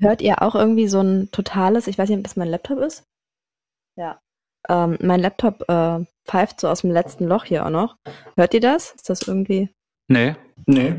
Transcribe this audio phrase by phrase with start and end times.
[0.00, 3.04] hört ihr auch irgendwie so ein totales, ich weiß nicht, ob das mein Laptop ist?
[3.96, 4.20] Ja.
[4.68, 7.96] Ähm, mein Laptop äh, pfeift so aus dem letzten Loch hier auch noch.
[8.36, 8.92] Hört ihr das?
[8.92, 9.70] Ist das irgendwie?
[10.08, 10.34] Nee.
[10.66, 10.94] Nee.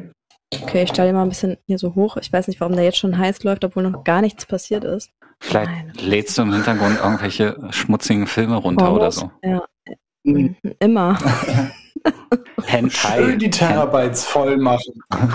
[0.53, 2.17] Okay, ich stelle mal ein bisschen hier so hoch.
[2.17, 5.11] Ich weiß nicht, warum der jetzt schon heiß läuft, obwohl noch gar nichts passiert ist.
[5.39, 5.93] Vielleicht Nein.
[5.99, 9.29] lädst du im Hintergrund irgendwelche schmutzigen Filme runter oder so.
[9.43, 9.63] Ja.
[10.23, 10.55] Mhm.
[10.79, 11.17] Immer.
[12.65, 13.17] Hentai.
[13.17, 15.03] Schön die Terabytes voll machen.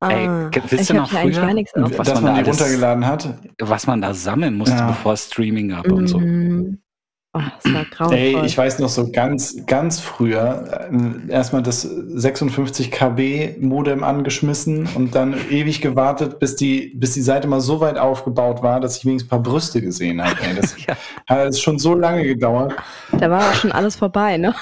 [0.00, 1.42] Ey, ah, wisst ihr noch früher,
[1.74, 3.34] was dass man, man die alles, runtergeladen hat?
[3.58, 4.86] Was man da sammeln musste, ja.
[4.86, 6.20] bevor es Streaming gab und so.
[6.20, 6.78] Mhm.
[7.34, 8.18] Oh, das war grauenvoll.
[8.18, 14.88] Ey, ich weiß noch so ganz, ganz früher äh, erstmal das 56 KB Modem angeschmissen
[14.94, 18.98] und dann ewig gewartet, bis die, bis die Seite mal so weit aufgebaut war, dass
[18.98, 20.36] ich wenigstens ein paar Brüste gesehen habe.
[20.42, 20.96] Ey, das ja.
[21.26, 22.74] hat schon so lange gedauert.
[23.12, 24.54] Da war auch schon alles vorbei, ne?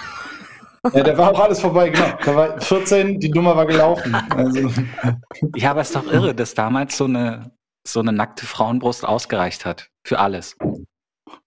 [0.93, 2.07] Ja, da war auch alles vorbei, genau.
[2.25, 4.15] Da war 14, die Nummer war gelaufen.
[4.31, 4.71] Also.
[5.55, 7.51] Ja, aber es ist doch irre, dass damals so eine,
[7.87, 9.91] so eine nackte Frauenbrust ausgereicht hat.
[10.07, 10.57] Für alles.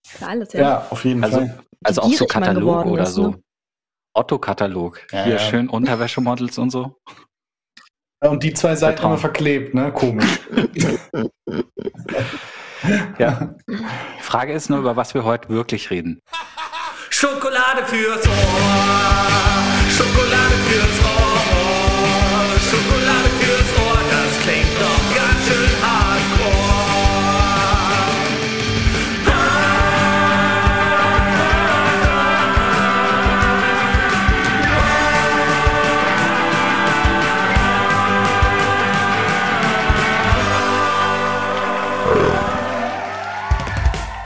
[0.06, 0.62] Für alles, ja.
[0.62, 1.60] Ja, auf jeden also, Fall.
[1.84, 3.30] Also auch so Katalog oder ist, so.
[3.30, 3.44] Ne?
[4.14, 5.02] Otto-Katalog.
[5.12, 5.40] Ja, Hier ja.
[5.40, 6.98] schön Unterwäschemodels und so.
[8.22, 9.94] Und die zwei Seiten haben wir verklebt, ne?
[9.94, 10.42] Komisch.
[13.17, 13.56] ja.
[14.20, 16.22] Frage ist nur, über was wir heute wirklich reden.
[17.22, 18.34] Schokolade fürs Ohr,
[19.92, 21.19] Schokolade fürs Ohr,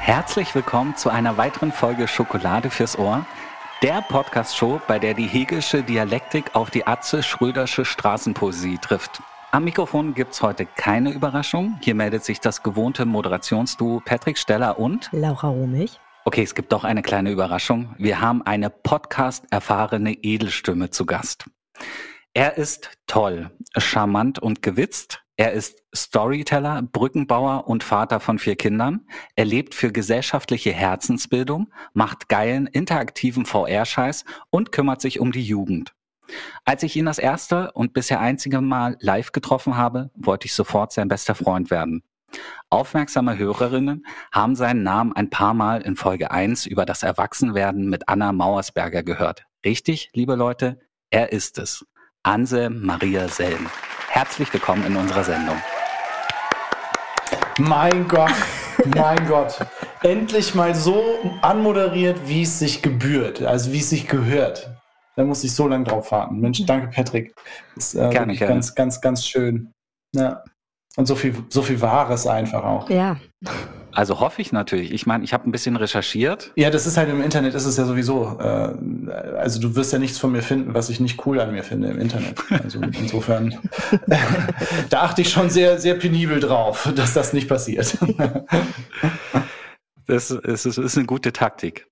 [0.06, 3.26] Herzlich willkommen zu einer weiteren Folge Schokolade fürs Ohr,
[3.82, 9.22] der Podcast-Show, bei der die hegelische Dialektik auf die Atze Schrödersche Straßenpoesie trifft.
[9.52, 11.80] Am Mikrofon gibt's heute keine Überraschung.
[11.82, 15.98] Hier meldet sich das gewohnte Moderationsduo Patrick Steller und Laura Romig.
[16.26, 17.96] Okay, es gibt doch eine kleine Überraschung.
[17.98, 21.46] Wir haben eine Podcast-erfahrene Edelstimme zu Gast.
[22.34, 29.08] Er ist toll, charmant und gewitzt, er ist Storyteller, Brückenbauer und Vater von vier Kindern.
[29.36, 35.94] Er lebt für gesellschaftliche Herzensbildung, macht geilen, interaktiven VR-Scheiß und kümmert sich um die Jugend.
[36.66, 40.94] Als ich ihn das erste und bisher einzige Mal live getroffen habe, wollte ich sofort
[40.94, 42.04] sein bester Freund werden.
[42.70, 48.08] Aufmerksame Hörerinnen haben seinen Namen ein paar Mal in Folge 1 über das Erwachsenwerden mit
[48.08, 49.46] Anna Mauersberger gehört.
[49.66, 50.80] Richtig, liebe Leute,
[51.10, 51.86] er ist es.
[52.24, 53.70] Anse Maria Selm.
[54.14, 55.56] Herzlich willkommen in unserer Sendung.
[57.58, 58.32] Mein Gott,
[58.96, 59.58] mein Gott.
[60.04, 61.04] Endlich mal so
[61.42, 64.70] anmoderiert, wie es sich gebührt, also wie es sich gehört.
[65.16, 66.40] Da muss ich so lange drauf warten.
[66.40, 67.34] Mensch, danke Patrick.
[67.74, 68.54] Das ist äh, gerne, gerne.
[68.54, 69.74] ganz, ganz, ganz schön.
[70.14, 70.44] Ja.
[70.96, 72.90] Und so viel, so viel Wahres einfach auch.
[72.90, 73.18] Ja.
[73.92, 74.92] Also hoffe ich natürlich.
[74.92, 76.52] Ich meine, ich habe ein bisschen recherchiert.
[76.56, 78.38] Ja, das ist halt im Internet, ist es ja sowieso.
[78.40, 78.74] Äh,
[79.38, 81.90] also du wirst ja nichts von mir finden, was ich nicht cool an mir finde
[81.90, 82.40] im Internet.
[82.50, 83.60] Also insofern,
[84.90, 87.98] da achte ich schon sehr, sehr penibel drauf, dass das nicht passiert.
[90.08, 91.88] das ist, das ist eine gute Taktik.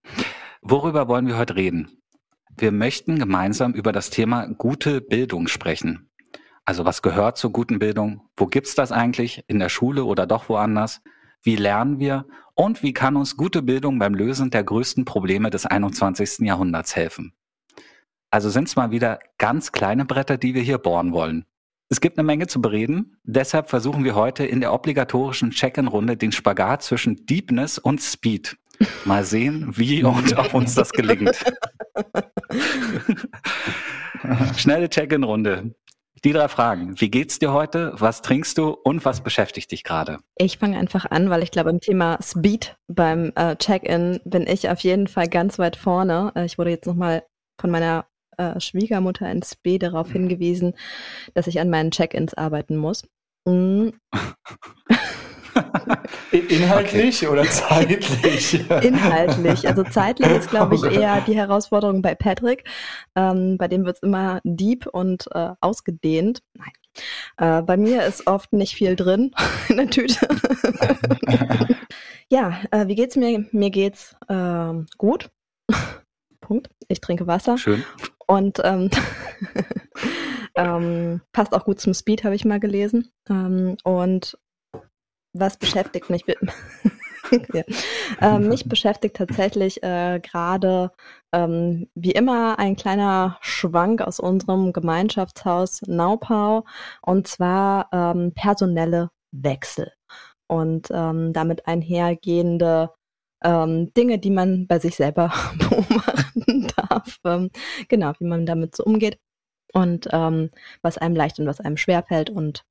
[0.62, 1.90] Worüber wollen wir heute reden?
[2.58, 6.11] Wir möchten gemeinsam über das Thema gute Bildung sprechen.
[6.72, 8.22] Also was gehört zur guten Bildung?
[8.38, 9.44] Wo gibt's das eigentlich?
[9.48, 11.02] In der Schule oder doch woanders?
[11.42, 12.26] Wie lernen wir?
[12.56, 16.48] Und wie kann uns gute Bildung beim Lösen der größten Probleme des 21.
[16.48, 17.34] Jahrhunderts helfen?
[18.30, 21.46] Also sind es mal wieder ganz kleine Bretter, die wir hier bohren wollen.
[21.90, 26.32] Es gibt eine Menge zu bereden, deshalb versuchen wir heute in der obligatorischen Check-in-Runde den
[26.32, 28.56] Spagat zwischen Deepness und Speed.
[29.04, 31.38] Mal sehen, wie und ob uns das gelingt.
[34.56, 35.76] Schnelle Check-in-Runde.
[36.24, 37.02] Die drei Fragen.
[37.02, 37.94] Wie geht's dir heute?
[37.96, 40.20] Was trinkst du und was beschäftigt dich gerade?
[40.38, 44.70] Ich fange einfach an, weil ich glaube, im Thema Speed beim äh, Check-in bin ich
[44.70, 46.32] auf jeden Fall ganz weit vorne.
[46.36, 47.24] Äh, ich wurde jetzt nochmal
[47.60, 48.06] von meiner
[48.38, 50.74] äh, Schwiegermutter ins B darauf hingewiesen,
[51.34, 53.04] dass ich an meinen Check-ins arbeiten muss.
[53.48, 53.94] Mhm.
[56.32, 57.32] Inhaltlich okay.
[57.32, 58.70] oder zeitlich?
[58.70, 59.68] Inhaltlich.
[59.68, 62.64] Also zeitlich ist, glaube ich, eher die Herausforderung bei Patrick.
[63.16, 66.42] Ähm, bei dem wird es immer deep und äh, ausgedehnt.
[66.54, 66.72] Nein.
[67.38, 69.32] Äh, bei mir ist oft nicht viel drin
[69.70, 70.28] in der Tüte.
[72.30, 73.46] ja, äh, wie geht's mir?
[73.52, 75.30] Mir geht's ähm, gut.
[76.42, 76.70] Punkt.
[76.88, 77.58] Ich trinke Wasser.
[77.58, 77.84] Schön.
[78.28, 78.90] Und ähm,
[80.56, 83.12] ähm, passt auch gut zum Speed, habe ich mal gelesen.
[83.30, 84.38] Ähm, und
[85.34, 86.26] was beschäftigt mich?
[87.54, 87.64] ja.
[88.22, 90.92] ähm, mich beschäftigt tatsächlich äh, gerade
[91.32, 96.66] ähm, wie immer ein kleiner Schwank aus unserem Gemeinschaftshaus Naupau
[97.02, 99.92] und zwar ähm, personelle Wechsel
[100.48, 102.92] und ähm, damit einhergehende
[103.44, 107.18] ähm, Dinge, die man bei sich selber beobachten darf.
[107.26, 107.50] Ähm,
[107.88, 109.20] genau, wie man damit so umgeht
[109.74, 112.30] und was einem leicht und was einem schwerfällt.
[112.30, 112.66] Und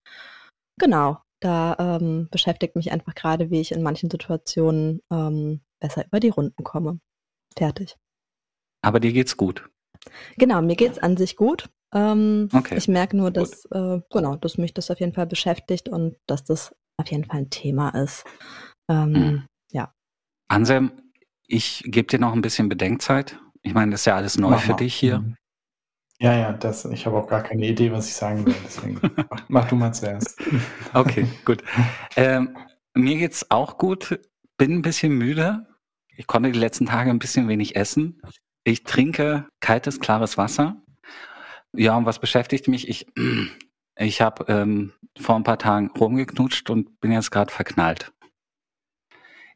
[0.79, 6.20] genau, da ähm, beschäftigt mich einfach gerade, wie ich in manchen Situationen ähm, besser über
[6.20, 7.00] die Runden komme.
[7.56, 7.96] Fertig.
[8.82, 9.69] Aber dir geht's gut.
[10.37, 11.69] Genau, mir geht's an sich gut.
[11.92, 12.76] Ähm, okay.
[12.76, 16.44] Ich merke nur, dass, äh, genau, dass mich das auf jeden Fall beschäftigt und dass
[16.44, 18.25] das auf jeden Fall ein Thema ist.
[18.88, 19.46] Ähm, mhm.
[19.72, 19.92] Ja.
[20.48, 20.92] Anselm,
[21.46, 23.38] ich gebe dir noch ein bisschen Bedenkzeit.
[23.62, 24.76] Ich meine, das ist ja alles neu mach für mal.
[24.76, 25.20] dich hier.
[25.20, 25.37] Mhm.
[26.22, 28.55] Ja, ja, das, ich habe auch gar keine Idee, was ich sagen will.
[28.64, 29.00] Deswegen
[29.31, 30.38] mach, mach, du mal zuerst.
[30.93, 31.64] Okay, gut.
[32.14, 32.56] Ähm,
[32.94, 34.20] mir geht's auch gut.
[34.58, 35.67] Bin ein bisschen müde.
[36.14, 38.20] Ich konnte die letzten Tage ein bisschen wenig essen.
[38.64, 40.82] Ich trinke kaltes, klares Wasser.
[41.72, 42.88] Ja, und was beschäftigt mich?
[42.88, 43.06] Ich,
[43.96, 48.12] ich habe ähm, vor ein paar Tagen rumgeknutscht und bin jetzt gerade verknallt.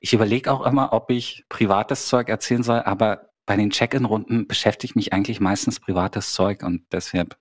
[0.01, 4.97] Ich überlege auch immer, ob ich privates Zeug erzählen soll, aber bei den Check-in-Runden beschäftigt
[4.97, 7.37] mich eigentlich meistens privates Zeug und deshalb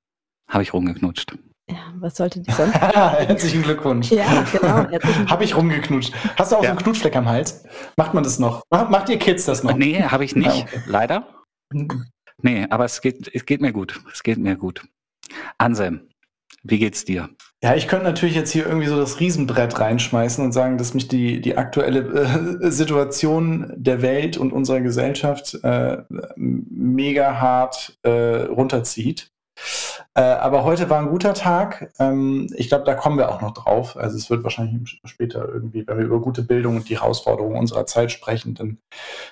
[0.47, 1.37] habe ich rumgeknutscht.
[1.69, 2.73] Ja, was sollte die sonst?
[2.81, 4.11] Herzlichen Glückwunsch.
[4.11, 4.85] Ja, genau.
[5.29, 6.13] Habe ich rumgeknutscht.
[6.35, 6.69] Hast du auch ja.
[6.69, 7.63] so einen Knutschfleck am Hals?
[7.95, 8.63] Macht man das noch?
[8.69, 9.73] Macht ihr Kids das noch?
[9.73, 10.81] Nee, habe ich nicht, ah, okay.
[10.87, 11.43] leider.
[12.41, 14.01] Nee, aber es geht, es geht mir gut.
[14.11, 14.85] Es geht mir gut.
[15.57, 16.09] Anselm,
[16.63, 17.29] wie geht's dir?
[17.61, 21.07] Ja, ich könnte natürlich jetzt hier irgendwie so das Riesenbrett reinschmeißen und sagen, dass mich
[21.07, 25.97] die, die aktuelle äh, Situation der Welt und unserer Gesellschaft äh,
[26.35, 29.32] mega hart äh, runterzieht.
[30.15, 31.91] Äh, aber heute war ein guter Tag.
[31.99, 33.97] Ähm, ich glaube, da kommen wir auch noch drauf.
[33.97, 37.85] Also es wird wahrscheinlich später irgendwie, wenn wir über gute Bildung und die Herausforderungen unserer
[37.87, 38.77] Zeit sprechen, dann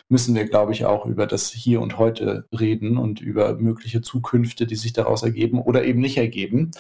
[0.09, 4.65] müssen wir, glaube ich, auch über das Hier und Heute reden und über mögliche Zukünfte,
[4.65, 6.71] die sich daraus ergeben oder eben nicht ergeben.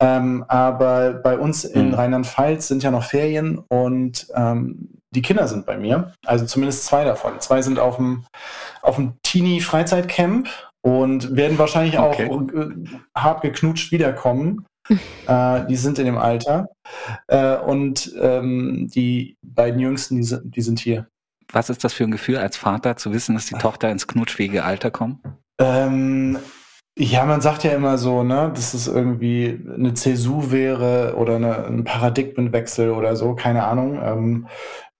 [0.00, 1.94] Ähm, aber bei uns in mhm.
[1.94, 6.14] Rheinland-Pfalz sind ja noch Ferien und ähm, die Kinder sind bei mir.
[6.24, 7.38] Also zumindest zwei davon.
[7.40, 8.24] Zwei sind auf dem,
[8.80, 10.48] auf dem Teenie-Freizeitcamp
[10.82, 12.28] und werden wahrscheinlich okay.
[12.28, 12.70] auch äh,
[13.16, 14.66] hart geknutscht wiederkommen.
[15.26, 16.68] äh, die sind in dem Alter.
[17.28, 21.06] Äh, und ähm, die beiden Jüngsten, die sind, die sind hier.
[21.52, 24.64] Was ist das für ein Gefühl als Vater, zu wissen, dass die Tochter ins knutschfähige
[24.64, 25.18] Alter kommt?
[25.60, 26.38] Ähm,
[26.98, 31.66] ja, man sagt ja immer so, ne, dass es irgendwie eine Zäsur wäre oder eine,
[31.66, 34.00] ein Paradigmenwechsel oder so, keine Ahnung.
[34.02, 34.46] Ähm,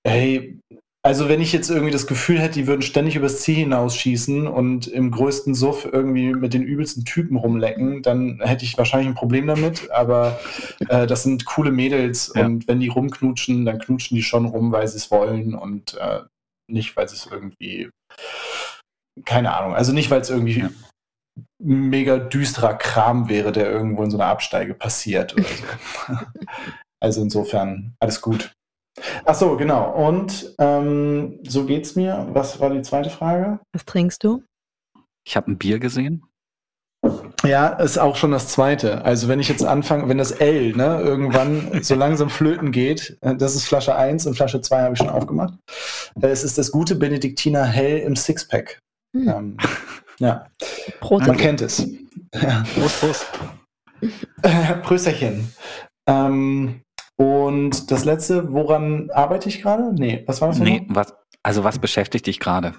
[0.07, 0.59] hey,
[1.05, 4.87] also wenn ich jetzt irgendwie das Gefühl hätte, die würden ständig übers Ziel hinausschießen und
[4.87, 9.49] im größten Suff irgendwie mit den übelsten Typen rumlecken, dann hätte ich wahrscheinlich ein Problem
[9.49, 9.91] damit.
[9.91, 10.39] Aber
[10.89, 12.47] äh, das sind coole Mädels ja.
[12.47, 16.21] und wenn die rumknutschen, dann knutschen die schon rum, weil sie es wollen und äh,
[16.71, 17.91] nicht, weil sie es irgendwie,
[19.25, 20.71] keine Ahnung, also nicht, weil es irgendwie ja.
[21.59, 26.15] mega düsterer Kram wäre, der irgendwo in so einer Absteige passiert oder so.
[27.01, 28.53] also insofern alles gut.
[29.25, 29.91] Ach so, genau.
[29.93, 32.29] Und ähm, so geht's mir.
[32.33, 33.61] Was war die zweite Frage?
[33.73, 34.43] Was trinkst du?
[35.25, 36.25] Ich habe ein Bier gesehen.
[37.45, 39.05] Ja, ist auch schon das zweite.
[39.05, 43.35] Also wenn ich jetzt anfange, wenn das L ne, irgendwann so langsam flöten geht, äh,
[43.35, 45.55] das ist Flasche 1 und Flasche 2 habe ich schon aufgemacht.
[46.21, 48.79] Äh, es ist das gute Benediktiner Hell im Sixpack.
[49.17, 49.29] Hm.
[49.29, 49.57] Ähm,
[50.19, 50.47] ja,
[51.01, 51.27] Prost.
[51.27, 51.87] man kennt es.
[52.35, 52.63] Ja.
[52.75, 53.27] Prost, Prost.
[54.83, 55.53] Prösterchen.
[56.07, 56.83] Ähm,
[57.17, 59.93] und das letzte, woran arbeite ich gerade?
[59.95, 60.59] Nee, was war das?
[60.59, 62.75] Nee, was, also was beschäftigt dich gerade?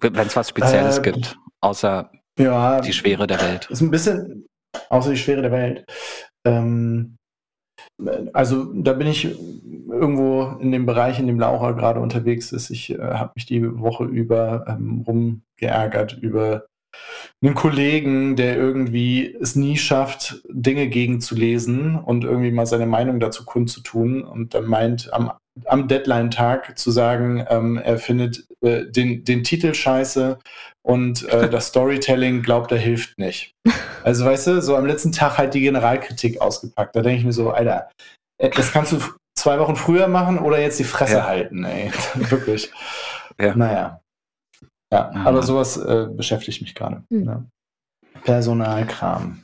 [0.00, 3.68] Wenn es was Spezielles äh, gibt, außer ja, die Schwere der Welt.
[3.70, 4.46] Ist ein bisschen,
[4.88, 5.84] außer die Schwere der Welt.
[6.46, 7.16] Ähm,
[8.32, 12.70] also da bin ich irgendwo in dem Bereich, in dem Laura gerade unterwegs ist.
[12.70, 16.66] Ich äh, habe mich die Woche über ähm, rumgeärgert über
[17.42, 23.44] einen Kollegen, der irgendwie es nie schafft, Dinge gegenzulesen und irgendwie mal seine Meinung dazu
[23.44, 25.32] kundzutun und dann meint, am,
[25.66, 30.38] am Deadline-Tag zu sagen, ähm, er findet äh, den, den Titel scheiße
[30.82, 33.54] und äh, das Storytelling glaubt, er hilft nicht.
[34.02, 36.94] Also weißt du, so am letzten Tag halt die Generalkritik ausgepackt.
[36.96, 37.88] Da denke ich mir so, Alter,
[38.38, 38.98] äh, das kannst du
[39.34, 41.26] zwei Wochen früher machen oder jetzt die Fresse ja.
[41.26, 41.90] halten, ey.
[42.14, 42.70] Wirklich.
[43.40, 43.54] Ja.
[43.54, 43.99] Naja.
[44.92, 45.28] Ja, Aha.
[45.28, 47.04] aber sowas äh, beschäftigt mich gerade.
[47.10, 47.24] Mhm.
[47.24, 47.44] Ja.
[48.24, 49.42] Personalkram.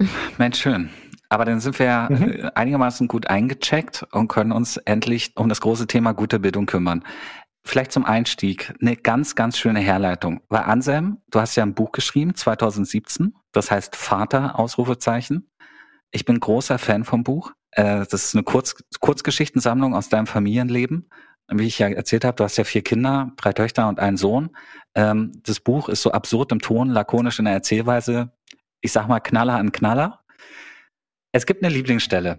[0.38, 0.90] Mensch, schön.
[1.28, 2.30] Aber dann sind wir ja mhm.
[2.30, 7.04] Äh, einigermaßen gut eingecheckt und können uns endlich um das große Thema gute Bildung kümmern.
[7.64, 10.42] Vielleicht zum Einstieg eine ganz, ganz schöne Herleitung.
[10.48, 15.48] Weil Anselm, du hast ja ein Buch geschrieben, 2017, das heißt Vater, Ausrufezeichen.
[16.10, 17.52] Ich bin großer Fan vom Buch.
[17.70, 21.08] Äh, das ist eine Kurz Kurzgeschichtensammlung aus deinem Familienleben
[21.50, 24.50] wie ich ja erzählt habe, du hast ja vier Kinder, drei Töchter und einen Sohn.
[24.94, 28.32] Ähm, das Buch ist so absurd im Ton, lakonisch in der Erzählweise.
[28.80, 30.20] Ich sag mal Knaller an Knaller.
[31.32, 32.36] Es gibt eine Lieblingsstelle.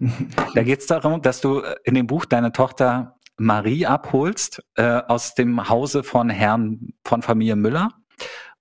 [0.54, 5.34] da geht es darum, dass du in dem Buch deine Tochter Marie abholst äh, aus
[5.34, 7.88] dem Hause von Herrn von Familie Müller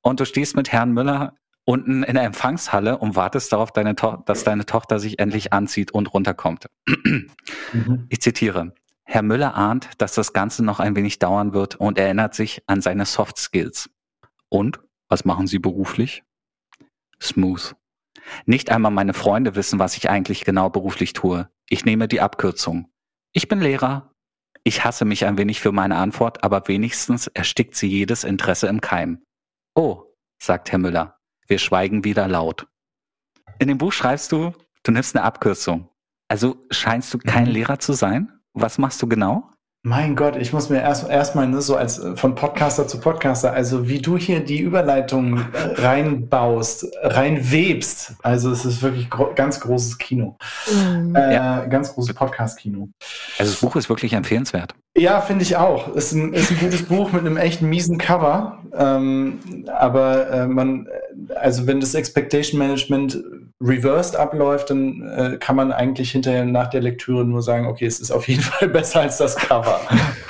[0.02, 1.36] und du stehst mit Herrn Müller
[1.66, 3.96] unten in der Empfangshalle und wartest darauf, deine
[4.26, 6.68] dass deine Tochter sich endlich anzieht und runterkommt.
[6.88, 8.06] mhm.
[8.10, 8.74] Ich zitiere.
[9.06, 12.82] Herr Müller ahnt, dass das Ganze noch ein wenig dauern wird und erinnert sich an
[12.82, 13.90] seine Soft Skills.
[14.50, 14.80] Und
[15.10, 16.24] was machen Sie beruflich?
[17.22, 17.76] Smooth.
[18.46, 21.50] Nicht einmal meine Freunde wissen, was ich eigentlich genau beruflich tue.
[21.70, 22.90] Ich nehme die Abkürzung.
[23.34, 24.14] Ich bin Lehrer.
[24.64, 28.80] Ich hasse mich ein wenig für meine Antwort, aber wenigstens erstickt sie jedes Interesse im
[28.80, 29.24] Keim.
[29.76, 30.04] Oh,
[30.42, 31.20] sagt Herr Müller.
[31.48, 32.68] Wir schweigen wieder laut.
[33.60, 35.90] In dem Buch schreibst du, du nimmst eine Abkürzung.
[36.30, 37.52] Also scheinst du kein mhm.
[37.52, 38.40] Lehrer zu sein?
[38.54, 39.50] Was machst du genau?
[39.86, 43.52] Mein Gott, ich muss mir erst erstmal ne, so als äh, von Podcaster zu Podcaster,
[43.52, 48.14] also wie du hier die Überleitung äh, reinbaust, reinwebst.
[48.22, 50.38] Also es ist wirklich gro ganz großes Kino.
[50.72, 51.14] Mhm.
[51.16, 51.66] Äh, ja.
[51.66, 52.88] Ganz großes Podcast-Kino.
[53.38, 54.74] Also das Buch ist wirklich empfehlenswert.
[54.96, 55.94] Ja, finde ich auch.
[55.96, 58.60] Ist ein, ist ein gutes Buch mit einem echt miesen Cover.
[58.74, 60.88] Ähm, aber äh, man,
[61.36, 63.22] also wenn das Expectation Management
[63.62, 68.00] reversed abläuft, dann äh, kann man eigentlich hinterher nach der Lektüre nur sagen, okay, es
[68.00, 69.80] ist auf jeden Fall besser als das Cover.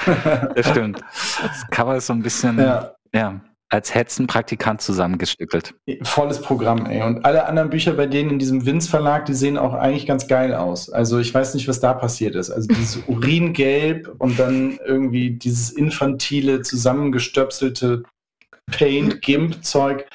[0.56, 1.02] das stimmt.
[1.42, 3.42] Das Cover ist so ein bisschen, ja, ja
[3.74, 5.74] als Hetzenpraktikant zusammengestückelt.
[6.04, 7.02] Volles Programm, ey.
[7.02, 10.28] Und alle anderen Bücher bei denen in diesem Vince Verlag, die sehen auch eigentlich ganz
[10.28, 10.92] geil aus.
[10.92, 12.52] Also ich weiß nicht, was da passiert ist.
[12.52, 18.04] Also dieses Uringelb und dann irgendwie dieses infantile, zusammengestöpselte
[18.72, 20.06] Paint-Gimp-Zeug.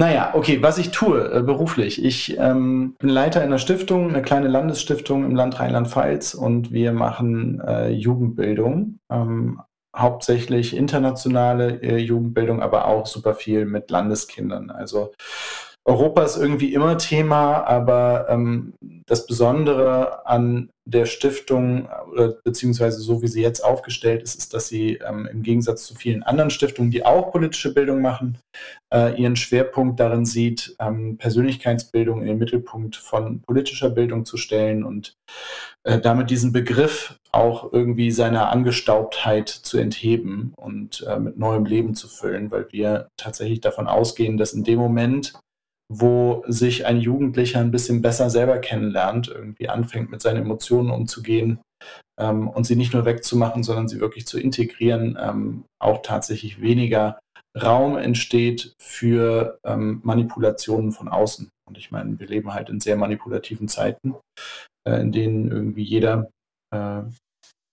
[0.00, 2.02] Naja, okay, was ich tue äh, beruflich.
[2.02, 7.60] Ich ähm, bin Leiter einer Stiftung, eine kleine Landesstiftung im Land Rheinland-Pfalz und wir machen
[7.60, 8.98] äh, Jugendbildung.
[9.12, 9.60] Ähm,
[9.94, 14.70] hauptsächlich internationale äh, Jugendbildung, aber auch super viel mit Landeskindern.
[14.70, 15.12] Also
[15.84, 18.72] Europa ist irgendwie immer Thema, aber ähm,
[19.04, 24.68] das Besondere an der Stiftung oder beziehungsweise so wie sie jetzt aufgestellt ist, ist, dass
[24.68, 28.38] sie ähm, im Gegensatz zu vielen anderen Stiftungen, die auch politische Bildung machen,
[28.92, 34.84] äh, ihren Schwerpunkt darin sieht, ähm, Persönlichkeitsbildung in den Mittelpunkt von politischer Bildung zu stellen
[34.84, 35.14] und
[35.84, 41.94] äh, damit diesen Begriff auch irgendwie seiner Angestaubtheit zu entheben und äh, mit neuem Leben
[41.94, 45.34] zu füllen, weil wir tatsächlich davon ausgehen, dass in dem Moment,
[45.92, 51.58] wo sich ein Jugendlicher ein bisschen besser selber kennenlernt, irgendwie anfängt mit seinen Emotionen umzugehen
[52.18, 57.18] ähm, und sie nicht nur wegzumachen, sondern sie wirklich zu integrieren, ähm, auch tatsächlich weniger
[57.60, 61.48] Raum entsteht für ähm, Manipulationen von außen.
[61.68, 64.14] Und ich meine, wir leben halt in sehr manipulativen Zeiten,
[64.86, 66.30] äh, in denen irgendwie jeder
[66.72, 67.02] äh,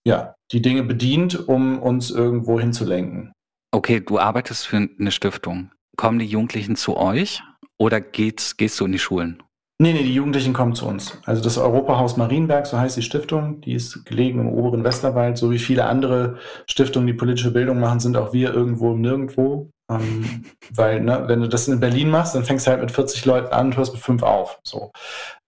[0.04, 3.32] ja, die Dinge bedient, um uns irgendwo hinzulenken.
[3.72, 5.70] Okay, du arbeitest für eine Stiftung.
[5.98, 7.42] Kommen die Jugendlichen zu euch
[7.76, 9.42] oder geht's, gehst du in die Schulen?
[9.80, 11.20] Nee, nee, die Jugendlichen kommen zu uns.
[11.24, 15.50] Also das Europahaus Marienberg, so heißt die Stiftung, die ist gelegen im oberen Westerwald, so
[15.50, 19.70] wie viele andere Stiftungen, die politische Bildung machen, sind auch wir irgendwo nirgendwo.
[19.90, 23.24] Ähm, weil, ne, wenn du das in Berlin machst, dann fängst du halt mit 40
[23.24, 24.60] Leuten an und hörst mit fünf auf.
[24.62, 24.92] So.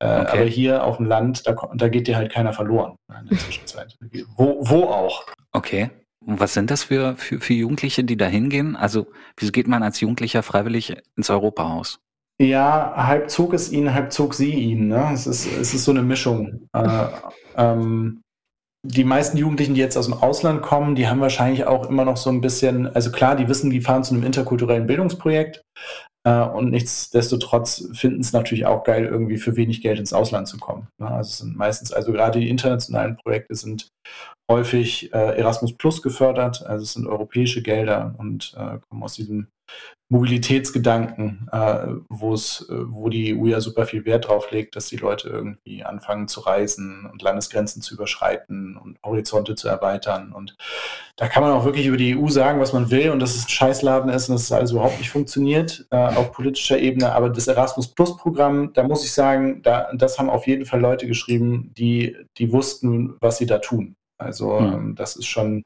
[0.00, 0.30] Äh, okay.
[0.32, 3.96] Aber hier auf dem Land, da, da geht dir halt keiner verloren in der Zwischenzeit.
[4.36, 5.26] Wo, wo auch.
[5.52, 5.90] Okay.
[6.24, 8.76] Und was sind das für, für, für Jugendliche, die da hingehen?
[8.76, 11.98] Also, wieso geht man als Jugendlicher freiwillig ins Europahaus?
[12.40, 14.88] Ja, halb zog es ihn, halb zog sie ihn.
[14.88, 15.10] Ne?
[15.12, 16.68] Es, ist, es ist so eine Mischung.
[16.72, 17.06] Äh,
[17.56, 18.22] ähm,
[18.82, 22.16] die meisten Jugendlichen, die jetzt aus dem Ausland kommen, die haben wahrscheinlich auch immer noch
[22.16, 25.62] so ein bisschen, also klar, die wissen, die fahren zu einem interkulturellen Bildungsprojekt
[26.24, 30.56] äh, und nichtsdestotrotz finden es natürlich auch geil, irgendwie für wenig Geld ins Ausland zu
[30.56, 30.88] kommen.
[30.98, 31.10] Ne?
[31.10, 33.88] Also es sind meistens, also gerade die internationalen Projekte sind
[34.50, 39.46] häufig äh, Erasmus Plus gefördert, also es sind europäische Gelder und äh, kommen aus diesem
[40.12, 44.88] Mobilitätsgedanken, äh, wo es, äh, wo die EU ja super viel Wert drauf legt, dass
[44.88, 50.32] die Leute irgendwie anfangen zu reisen und Landesgrenzen zu überschreiten und Horizonte zu erweitern.
[50.32, 50.56] Und
[51.14, 53.44] da kann man auch wirklich über die EU sagen, was man will und dass es
[53.44, 57.12] ein Scheißladen ist und dass es alles überhaupt nicht funktioniert äh, auf politischer Ebene.
[57.12, 60.80] Aber das Erasmus Plus Programm, da muss ich sagen, da, das haben auf jeden Fall
[60.80, 63.94] Leute geschrieben, die, die wussten, was sie da tun.
[64.20, 64.94] Also mhm.
[64.94, 65.62] das ist schon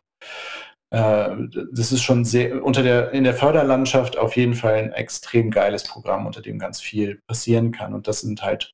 [0.90, 1.30] äh,
[1.73, 5.84] das ist schon sehr unter der in der Förderlandschaft auf jeden Fall ein extrem geiles
[5.84, 7.94] Programm, unter dem ganz viel passieren kann.
[7.94, 8.73] Und das sind halt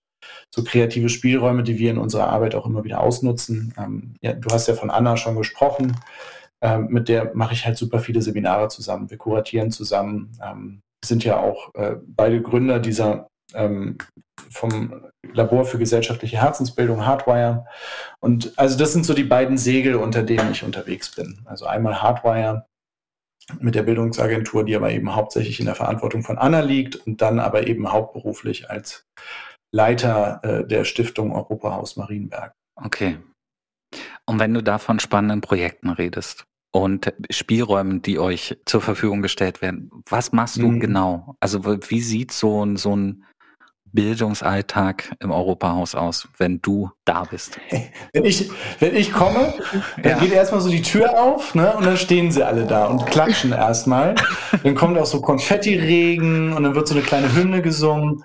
[0.55, 3.75] so kreative Spielräume, die wir in unserer Arbeit auch immer wieder ausnutzen.
[3.79, 5.97] Ähm, ja, du hast ja von Anna schon gesprochen.
[6.63, 9.11] Ähm, mit der mache ich halt super viele Seminare zusammen.
[9.11, 10.33] Wir kuratieren zusammen.
[10.45, 13.99] Ähm, sind ja auch äh, beide Gründer dieser ähm,
[14.50, 17.66] vom Labor für gesellschaftliche Herzensbildung, Hardwire.
[18.21, 21.40] Und also das sind so die beiden Segel, unter denen ich unterwegs bin.
[21.45, 22.66] Also einmal Hardwire
[23.59, 27.40] mit der Bildungsagentur, die aber eben hauptsächlich in der Verantwortung von Anna liegt und dann
[27.40, 29.07] aber eben hauptberuflich als
[29.73, 32.52] Leiter äh, der Stiftung Europahaus Marienberg.
[32.76, 33.19] Okay.
[34.26, 39.61] Und wenn du da von spannenden Projekten redest und Spielräumen, die euch zur Verfügung gestellt
[39.61, 40.80] werden, was machst du mhm.
[40.80, 41.35] genau?
[41.40, 43.25] Also wie sieht so ein, so ein
[43.93, 47.59] Bildungsalltag im Europahaus aus, wenn du da bist?
[48.13, 49.55] Wenn ich, wenn ich komme,
[50.03, 50.19] dann ja.
[50.19, 53.53] geht erstmal so die Tür auf ne, und dann stehen sie alle da und klatschen
[53.53, 54.15] erstmal.
[54.63, 58.25] Dann kommt auch so Konfettiregen und dann wird so eine kleine Hymne gesungen.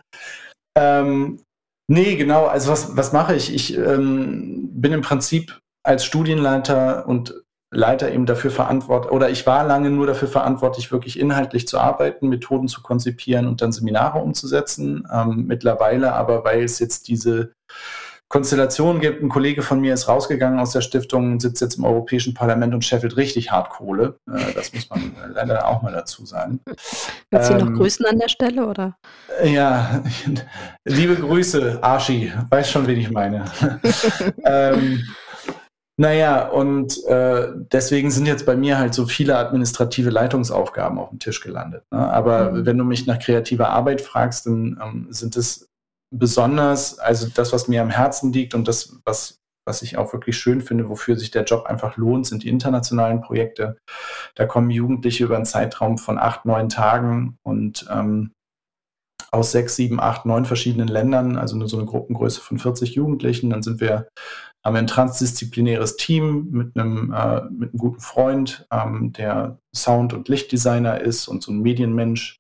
[0.77, 1.41] Ähm,
[1.87, 3.53] nee, genau, also was, was mache ich?
[3.53, 7.44] Ich ähm, bin im Prinzip als Studienleiter und
[7.75, 12.29] Leiter eben dafür verantwortlich, oder ich war lange nur dafür verantwortlich, wirklich inhaltlich zu arbeiten,
[12.29, 15.07] Methoden zu konzipieren und dann Seminare umzusetzen.
[15.11, 17.53] Ähm, mittlerweile aber, weil es jetzt diese
[18.27, 22.33] Konstellation gibt, ein Kollege von mir ist rausgegangen aus der Stiftung, sitzt jetzt im Europäischen
[22.33, 24.19] Parlament und scheffelt richtig hart Kohle.
[24.27, 26.59] Äh, das muss man leider auch mal dazu sagen.
[27.29, 28.97] Willst du ähm, noch grüßen an der Stelle, oder?
[29.43, 30.03] Ja,
[30.85, 33.45] liebe Grüße, Arschi, weiß schon, wen ich meine.
[34.43, 35.03] ähm,
[35.97, 41.19] naja, und äh, deswegen sind jetzt bei mir halt so viele administrative Leitungsaufgaben auf dem
[41.19, 41.83] Tisch gelandet.
[41.91, 41.99] Ne?
[42.11, 42.65] Aber mhm.
[42.65, 45.69] wenn du mich nach kreativer Arbeit fragst, dann ähm, sind es
[46.13, 50.37] besonders, also das, was mir am Herzen liegt und das, was, was ich auch wirklich
[50.37, 53.77] schön finde, wofür sich der Job einfach lohnt, sind die internationalen Projekte.
[54.35, 58.31] Da kommen Jugendliche über einen Zeitraum von acht, neun Tagen und ähm,
[59.31, 63.49] aus sechs, sieben, acht, neun verschiedenen Ländern, also nur so eine Gruppengröße von 40 Jugendlichen.
[63.49, 64.07] Dann sind wir
[64.65, 70.13] haben wir ein transdisziplinäres Team mit einem, äh, mit einem guten Freund, ähm, der Sound-
[70.13, 72.39] und Lichtdesigner ist und so ein Medienmensch.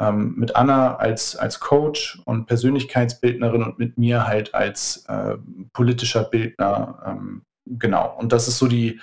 [0.00, 5.36] Ähm, mit Anna als, als Coach und Persönlichkeitsbildnerin und mit mir halt als äh,
[5.72, 7.02] politischer Bildner.
[7.06, 8.16] Ähm, genau.
[8.18, 8.98] Und das ist so die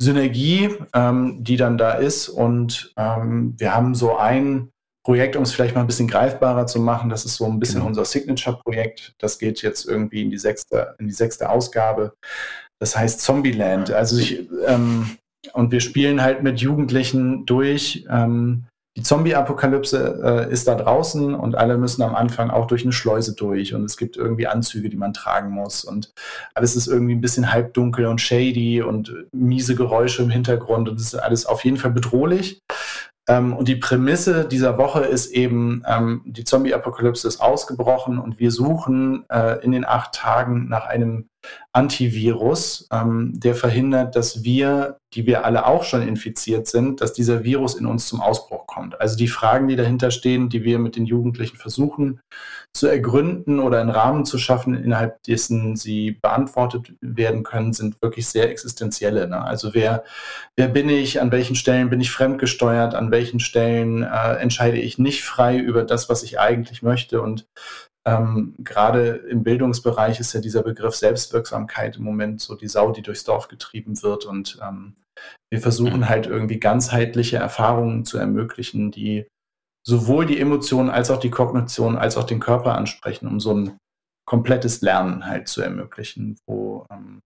[0.00, 2.28] Synergie, ähm, die dann da ist.
[2.28, 4.70] Und ähm, wir haben so ein
[5.06, 7.10] Projekt, um es vielleicht mal ein bisschen greifbarer zu machen.
[7.10, 7.86] Das ist so ein bisschen genau.
[7.86, 9.14] unser Signature-Projekt.
[9.18, 12.14] Das geht jetzt irgendwie in die sechste, in die sechste Ausgabe.
[12.80, 13.92] Das heißt Zombieland.
[13.92, 15.16] Also ich, ähm,
[15.52, 18.04] und wir spielen halt mit Jugendlichen durch.
[18.10, 22.92] Ähm, die Zombie-Apokalypse äh, ist da draußen und alle müssen am Anfang auch durch eine
[22.92, 26.14] Schleuse durch und es gibt irgendwie Anzüge, die man tragen muss und
[26.54, 31.08] alles ist irgendwie ein bisschen halbdunkel und shady und miese Geräusche im Hintergrund und es
[31.08, 32.58] ist alles auf jeden Fall bedrohlich.
[33.28, 38.50] Ähm, und die Prämisse dieser Woche ist eben, ähm, die Zombie-Apokalypse ist ausgebrochen und wir
[38.50, 41.28] suchen äh, in den acht Tagen nach einem
[41.72, 47.44] Antivirus, ähm, der verhindert, dass wir, die wir alle auch schon infiziert sind, dass dieser
[47.44, 49.00] Virus in uns zum Ausbruch kommt.
[49.00, 52.20] Also die Fragen, die dahinter stehen, die wir mit den Jugendlichen versuchen
[52.76, 58.28] zu ergründen oder einen Rahmen zu schaffen, innerhalb dessen sie beantwortet werden können, sind wirklich
[58.28, 59.28] sehr existenzielle.
[59.28, 59.42] Ne?
[59.42, 60.04] Also wer,
[60.56, 64.98] wer bin ich, an welchen Stellen bin ich fremdgesteuert, an welchen Stellen äh, entscheide ich
[64.98, 67.46] nicht frei über das, was ich eigentlich möchte und
[68.06, 73.02] ähm, Gerade im Bildungsbereich ist ja dieser Begriff Selbstwirksamkeit im Moment so die Sau, die
[73.02, 74.24] durchs Dorf getrieben wird.
[74.24, 74.94] Und ähm,
[75.50, 79.26] wir versuchen halt irgendwie ganzheitliche Erfahrungen zu ermöglichen, die
[79.86, 83.78] sowohl die Emotionen als auch die Kognition als auch den Körper ansprechen, um so ein
[84.26, 87.20] komplettes Lernen halt zu ermöglichen, wo ähm,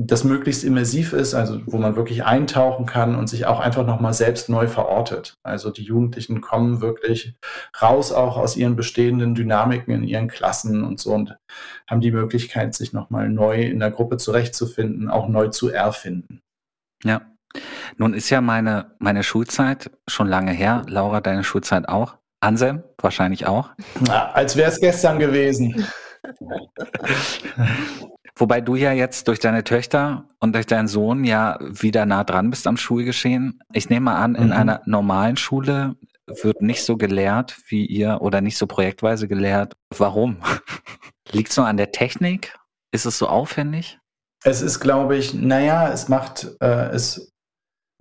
[0.00, 4.14] das möglichst immersiv ist, also wo man wirklich eintauchen kann und sich auch einfach nochmal
[4.14, 5.34] selbst neu verortet.
[5.42, 7.34] Also die Jugendlichen kommen wirklich
[7.80, 11.36] raus auch aus ihren bestehenden Dynamiken in ihren Klassen und so und
[11.90, 16.40] haben die Möglichkeit, sich nochmal neu in der Gruppe zurechtzufinden, auch neu zu erfinden.
[17.04, 17.31] Ja.
[17.96, 20.84] Nun ist ja meine, meine Schulzeit schon lange her.
[20.88, 22.16] Laura, deine Schulzeit auch.
[22.40, 23.70] Anselm, wahrscheinlich auch.
[24.00, 25.86] Na, als wäre es gestern gewesen.
[28.36, 32.50] Wobei du ja jetzt durch deine Töchter und durch deinen Sohn ja wieder nah dran
[32.50, 33.60] bist am Schulgeschehen.
[33.72, 34.52] Ich nehme mal an, in mhm.
[34.52, 39.74] einer normalen Schule wird nicht so gelehrt wie ihr oder nicht so projektweise gelehrt.
[39.96, 40.38] Warum?
[41.30, 42.56] Liegt es nur an der Technik?
[42.90, 43.98] Ist es so aufwendig?
[44.44, 47.31] Es ist, glaube ich, naja, es macht, äh, es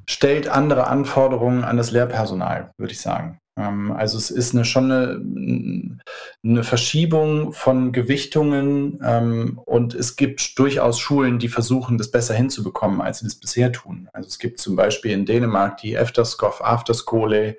[0.09, 3.41] stellt andere Anforderungen an das Lehrpersonal, würde ich sagen.
[3.57, 5.99] Ähm, also es ist eine, schon eine,
[6.43, 13.01] eine Verschiebung von Gewichtungen ähm, und es gibt durchaus Schulen, die versuchen, das besser hinzubekommen,
[13.01, 14.09] als sie das bisher tun.
[14.13, 17.57] Also es gibt zum Beispiel in Dänemark die Efterskof Afterskole.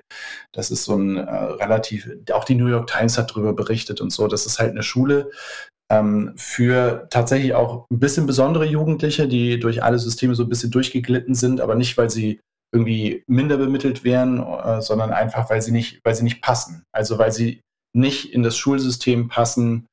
[0.51, 4.11] Das ist so ein äh, relativ, auch die New York Times hat darüber berichtet und
[4.11, 4.27] so.
[4.27, 5.29] Das ist halt eine Schule,
[5.93, 10.71] ähm, für tatsächlich auch ein bisschen besondere Jugendliche, die durch alle Systeme so ein bisschen
[10.71, 12.39] durchgeglitten sind, aber nicht, weil sie
[12.73, 16.83] irgendwie minder bemittelt wären, äh, sondern einfach, weil sie nicht, weil sie nicht passen.
[16.91, 17.61] Also weil sie
[17.95, 19.85] nicht in das Schulsystem passen,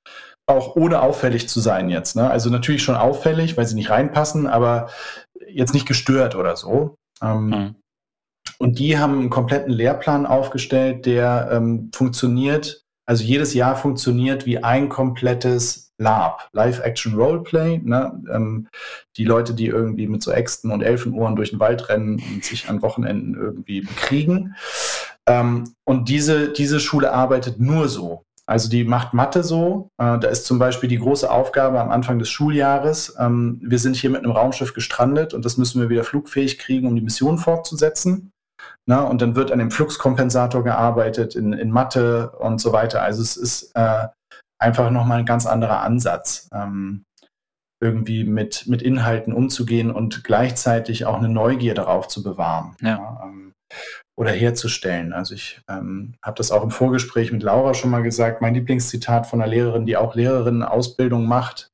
[0.49, 2.17] auch ohne auffällig zu sein jetzt.
[2.17, 2.29] Ne?
[2.31, 4.89] Also natürlich schon auffällig, weil sie nicht reinpassen, aber
[5.47, 6.97] jetzt nicht gestört oder so.
[7.23, 7.75] Ähm, mhm.
[8.59, 14.65] Und die haben einen kompletten Lehrplan aufgestellt, der ähm, funktioniert Also jedes Jahr funktioniert wie
[14.65, 17.79] ein komplettes Lab, Live-Action-Roleplay.
[17.85, 18.23] Ne?
[18.33, 18.69] Ähm,
[19.17, 22.69] die Leute, die irgendwie mit so Äxten und Elfenohren durch den Wald rennen und sich
[22.69, 24.57] an Wochenenden irgendwie bekriegen.
[25.27, 28.25] Ähm, und diese, diese Schule arbeitet nur so.
[28.47, 29.91] Also die macht Mathe so.
[29.99, 33.15] Äh, da ist zum Beispiel die große Aufgabe am Anfang des Schuljahres.
[33.19, 36.89] Ähm, wir sind hier mit einem Raumschiff gestrandet und das müssen wir wieder flugfähig kriegen,
[36.89, 38.33] um die Mission fortzusetzen.
[38.87, 43.03] Na, und dann wird an dem Fluxkompensator gearbeitet in, in Mathe und so weiter.
[43.03, 44.09] Also es ist äh,
[44.61, 47.05] einfach nochmal ein ganz anderer Ansatz, ähm,
[47.83, 52.77] irgendwie mit, mit Inhalten umzugehen und gleichzeitig auch eine Neugier darauf zu bewahren.
[52.81, 52.99] Ja.
[52.99, 53.55] ja ähm,
[54.19, 55.15] oder herzustellen.
[55.15, 58.43] Also ich ähm, habe das auch im Vorgespräch mit Laura schon mal gesagt.
[58.43, 61.71] Mein Lieblingszitat von einer Lehrerin, die auch Lehrerinnen-Ausbildung macht,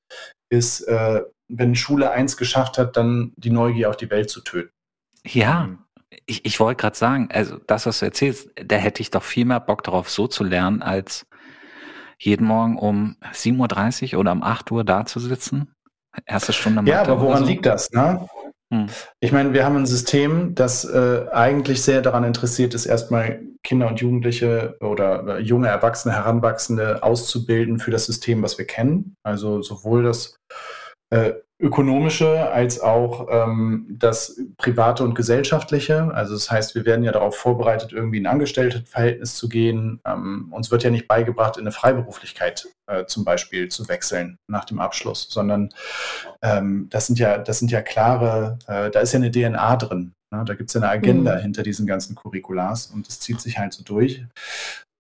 [0.49, 4.71] ist, äh, wenn Schule eins geschafft hat, dann die Neugier auf die Welt zu töten.
[5.25, 5.79] Ja, ähm,
[6.27, 9.45] ich, ich wollte gerade sagen, also das, was du erzählst, da hätte ich doch viel
[9.45, 11.27] mehr Bock darauf, so zu lernen, als
[12.19, 15.73] jeden Morgen um 7.30 Uhr oder um 8 Uhr da zu sitzen.
[16.25, 17.51] Erste Stunde Ja, aber woran so.
[17.51, 17.91] liegt das?
[17.91, 18.27] Ne?
[18.73, 18.87] Hm.
[19.21, 23.87] Ich meine, wir haben ein System, das äh, eigentlich sehr daran interessiert ist, erstmal Kinder
[23.87, 29.15] und Jugendliche oder äh, junge Erwachsene, Heranwachsende auszubilden für das System, was wir kennen.
[29.23, 30.37] Also sowohl das
[31.11, 36.13] äh, ökonomische als auch ähm, das private und gesellschaftliche.
[36.15, 40.01] Also das heißt, wir werden ja darauf vorbereitet, irgendwie in ein Angestelltenverhältnis zu gehen.
[40.07, 44.67] Ähm, uns wird ja nicht beigebracht, in eine Freiberuflichkeit äh, zum Beispiel zu wechseln nach
[44.67, 45.71] dem Abschluss, sondern
[46.43, 50.13] ähm, das sind ja, das sind ja klare, äh, da ist ja eine DNA drin.
[50.31, 50.45] Ne?
[50.45, 51.41] Da gibt es ja eine Agenda mhm.
[51.41, 54.23] hinter diesen ganzen Curriculars und das zieht sich halt so durch.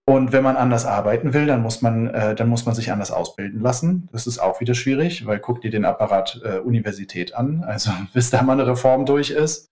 [0.08, 3.10] Und wenn man anders arbeiten will, dann muss man, äh, dann muss man sich anders
[3.10, 4.08] ausbilden lassen.
[4.12, 7.64] Das ist auch wieder schwierig, weil guck dir den Apparat äh, Universität an.
[7.64, 9.68] Also bis da mal eine Reform durch ist,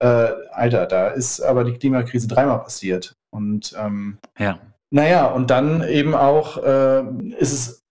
[0.00, 3.14] äh, Alter, da ist aber die Klimakrise dreimal passiert.
[3.30, 4.58] Und ähm, ja.
[4.90, 7.02] Naja, und dann eben auch äh,
[7.38, 7.85] ist es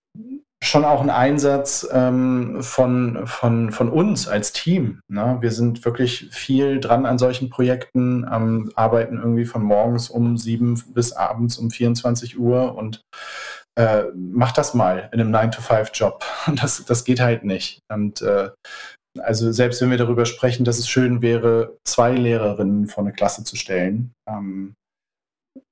[0.66, 5.02] schon auch ein Einsatz ähm, von, von, von uns als Team.
[5.08, 5.38] Ne?
[5.40, 10.82] Wir sind wirklich viel dran an solchen Projekten, ähm, arbeiten irgendwie von morgens um sieben
[10.94, 13.02] bis abends um 24 Uhr und
[13.78, 16.24] äh, mach das mal in einem 9-to-5-Job.
[16.56, 17.82] Das, das geht halt nicht.
[17.92, 18.50] Und äh,
[19.20, 23.44] also selbst wenn wir darüber sprechen, dass es schön wäre, zwei Lehrerinnen vor eine Klasse
[23.44, 24.74] zu stellen, ähm,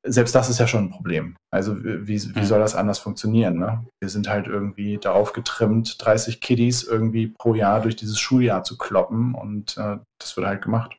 [0.06, 1.36] selbst das ist ja schon ein Problem.
[1.52, 2.46] Also wie, wie mhm.
[2.46, 3.58] soll das anders funktionieren?
[3.58, 3.86] Ne?
[4.02, 8.78] Wir sind halt irgendwie darauf getrimmt, 30 Kiddies irgendwie pro Jahr durch dieses Schuljahr zu
[8.78, 10.98] kloppen und äh, das wird halt gemacht.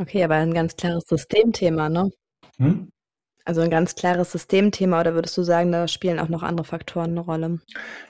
[0.00, 2.10] Okay, aber ein ganz klares Systemthema, ne?
[2.58, 2.88] Hm?
[3.46, 7.10] Also ein ganz klares Systemthema oder würdest du sagen, da spielen auch noch andere Faktoren
[7.10, 7.60] eine Rolle?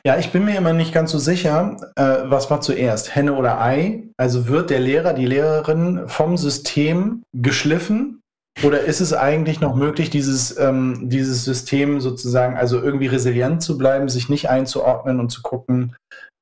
[0.06, 3.60] Ja, ich bin mir immer nicht ganz so sicher, äh, was war zuerst, Henne oder
[3.60, 4.04] Ei?
[4.16, 8.20] Also wird der Lehrer, die Lehrerin vom System geschliffen
[8.62, 13.76] oder ist es eigentlich noch möglich, dieses, ähm, dieses System sozusagen, also irgendwie resilient zu
[13.76, 15.96] bleiben, sich nicht einzuordnen und zu gucken,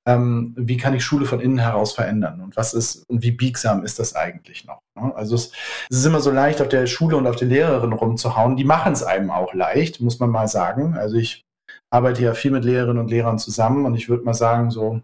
[0.07, 3.85] ähm, wie kann ich Schule von innen heraus verändern und was ist und wie biegsam
[3.85, 4.81] ist das eigentlich noch?
[5.01, 5.15] Ne?
[5.15, 5.53] Also es,
[5.91, 8.57] es, ist immer so leicht, auf der Schule und auf der Lehrerin rumzuhauen.
[8.57, 10.95] Die machen es einem auch leicht, muss man mal sagen.
[10.95, 11.43] Also ich
[11.91, 15.01] arbeite ja viel mit Lehrerinnen und Lehrern zusammen und ich würde mal sagen, so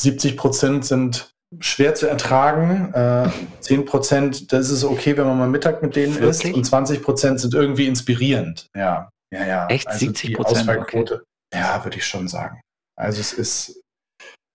[0.00, 2.92] 70 Prozent sind schwer zu ertragen.
[2.94, 3.28] Äh,
[3.60, 6.44] 10 Prozent, das ist okay, wenn man mal Mittag mit denen Wirklich?
[6.44, 6.54] isst.
[6.54, 8.68] Und 20 Prozent sind irgendwie inspirierend.
[8.76, 9.66] Ja, ja, ja.
[9.68, 9.88] Echt?
[9.88, 10.68] Also 70 Prozent?
[10.68, 11.04] Okay.
[11.52, 12.60] Ja, würde ich schon sagen.
[12.96, 13.80] Also es ist,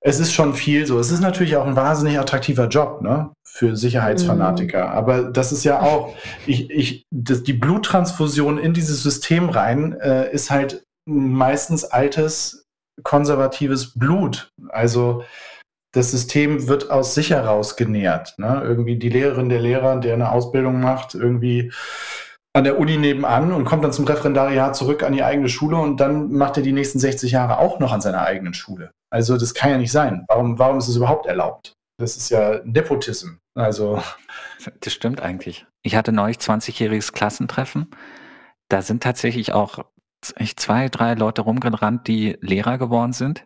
[0.01, 0.99] es ist schon viel so.
[0.99, 3.33] Es ist natürlich auch ein wahnsinnig attraktiver Job, ne?
[3.43, 4.85] Für Sicherheitsfanatiker.
[4.85, 4.91] Mhm.
[4.91, 10.31] Aber das ist ja auch, ich, ich, das, die Bluttransfusion in dieses System rein äh,
[10.31, 12.65] ist halt meistens altes,
[13.03, 14.49] konservatives Blut.
[14.69, 15.23] Also
[15.95, 18.35] das System wird aus sich heraus genährt.
[18.37, 18.61] Ne?
[18.63, 21.71] Irgendwie die Lehrerin, der Lehrer, der eine Ausbildung macht, irgendwie
[22.53, 25.99] an der Uni nebenan und kommt dann zum Referendariat zurück an die eigene Schule und
[25.99, 28.91] dann macht er die nächsten 60 Jahre auch noch an seiner eigenen Schule.
[29.09, 30.25] Also das kann ja nicht sein.
[30.27, 31.73] Warum, warum ist es überhaupt erlaubt?
[31.97, 33.35] Das ist ja Nepotism.
[33.55, 34.01] Also.
[34.79, 35.67] Das stimmt eigentlich.
[35.83, 37.91] Ich hatte neulich 20-jähriges Klassentreffen.
[38.67, 39.85] Da sind tatsächlich auch
[40.21, 43.45] zwei, drei Leute rumgerannt, die Lehrer geworden sind.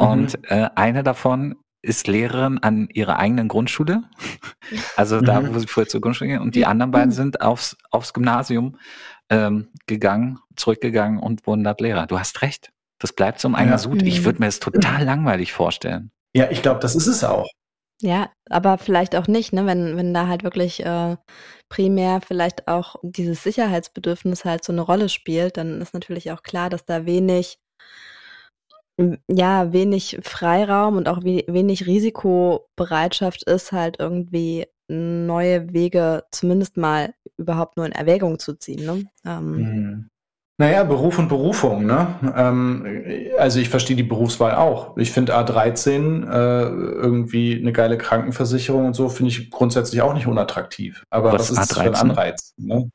[0.00, 0.44] Und mhm.
[0.48, 4.02] äh, eine davon ist Lehrerin an ihrer eigenen Grundschule,
[4.96, 5.54] also da, mhm.
[5.54, 6.40] wo sie vorher zur Grundschule gehen.
[6.40, 8.78] Und die anderen beiden sind aufs, aufs Gymnasium
[9.30, 12.06] ähm, gegangen, zurückgegangen und wurden dort Lehrer.
[12.06, 12.72] Du hast recht.
[12.98, 13.78] Das bleibt so im eigenen ja.
[13.78, 14.02] Sud.
[14.02, 16.10] Ich würde mir das total langweilig vorstellen.
[16.34, 17.48] Ja, ich glaube, das ist es auch.
[18.02, 19.66] Ja, aber vielleicht auch nicht, ne?
[19.66, 21.16] wenn, wenn da halt wirklich äh,
[21.68, 26.70] primär vielleicht auch dieses Sicherheitsbedürfnis halt so eine Rolle spielt, dann ist natürlich auch klar,
[26.70, 27.58] dass da wenig
[29.28, 37.76] ja, wenig Freiraum und auch wenig Risikobereitschaft ist, halt irgendwie neue Wege zumindest mal überhaupt
[37.76, 38.84] nur in Erwägung zu ziehen.
[38.84, 39.04] Ne?
[39.24, 40.08] Ähm, mhm.
[40.58, 42.16] Naja, Beruf und Berufung, ne?
[42.36, 42.86] Ähm,
[43.38, 44.94] also ich verstehe die Berufswahl auch.
[44.98, 50.26] Ich finde A13 äh, irgendwie eine geile Krankenversicherung und so, finde ich grundsätzlich auch nicht
[50.26, 51.02] unattraktiv.
[51.08, 51.66] Aber was, was ist A13?
[51.68, 52.54] das für ein Anreiz?
[52.58, 52.90] Ne?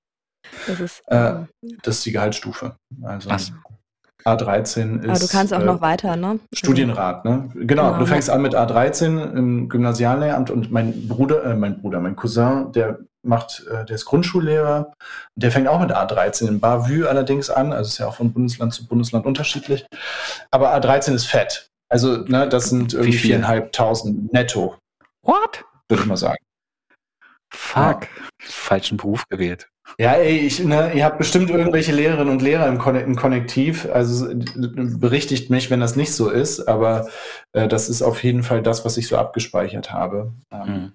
[0.67, 1.33] Das, ist, äh,
[1.81, 2.75] das ist die Gehaltsstufe.
[3.01, 3.41] Also Ach.
[4.25, 5.09] A13 ist.
[5.09, 6.39] Aber du kannst auch äh, noch weiter, ne?
[6.51, 7.49] Studienrat, ne?
[7.53, 11.99] Genau, genau, du fängst an mit A13 im Gymnasiallehramt und mein Bruder, äh, mein Bruder,
[11.99, 14.93] mein Cousin, der macht, äh, der ist Grundschullehrer,
[15.35, 18.73] der fängt auch mit A13 in Bavü allerdings an, also ist ja auch von Bundesland
[18.73, 19.85] zu Bundesland unterschiedlich.
[20.51, 21.69] Aber A13 ist fett.
[21.89, 24.75] Also, ne, das sind irgendwie viereinhalbtausend netto.
[25.21, 25.63] What?
[25.87, 26.43] Würde ich mal sagen.
[27.53, 28.03] Fuck.
[28.03, 28.25] Ja.
[28.41, 29.69] Falschen Beruf gewählt.
[29.97, 33.87] Ja, ey, ich, ne, ihr habt bestimmt irgendwelche Lehrerinnen und Lehrer im, Kon im Konnektiv.
[33.91, 37.07] Also berichtigt mich, wenn das nicht so ist, aber
[37.53, 40.33] äh, das ist auf jeden Fall das, was ich so abgespeichert habe.
[40.51, 40.91] Ähm, mhm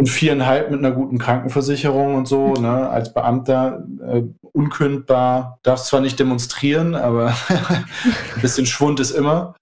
[0.00, 6.00] und viereinhalb mit einer guten Krankenversicherung und so, ne, als Beamter äh, unkündbar, darf zwar
[6.00, 9.54] nicht demonstrieren, aber ein bisschen Schwund ist immer.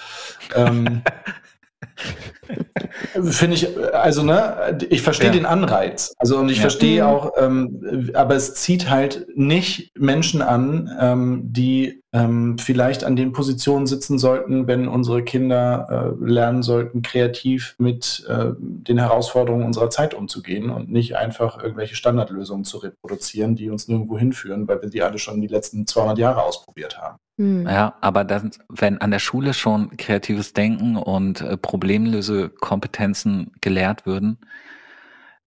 [0.55, 1.03] Ähm,
[3.31, 5.33] Finde ich, also ne, ich verstehe ja.
[5.33, 6.15] den Anreiz.
[6.19, 6.63] Also und ich ja.
[6.63, 7.09] verstehe mhm.
[7.09, 13.33] auch, ähm, aber es zieht halt nicht Menschen an, ähm, die ähm, vielleicht an den
[13.33, 19.91] Positionen sitzen sollten, wenn unsere Kinder äh, lernen sollten, kreativ mit äh, den Herausforderungen unserer
[19.91, 24.89] Zeit umzugehen und nicht einfach irgendwelche Standardlösungen zu reproduzieren, die uns nirgendwo hinführen, weil wir
[24.89, 27.19] die alle schon die letzten 200 Jahre ausprobiert haben.
[27.37, 27.67] Mhm.
[27.67, 34.39] Ja, aber dann, wenn an der Schule schon kreatives Denken und äh, Problemlösekompetenzen gelehrt würden,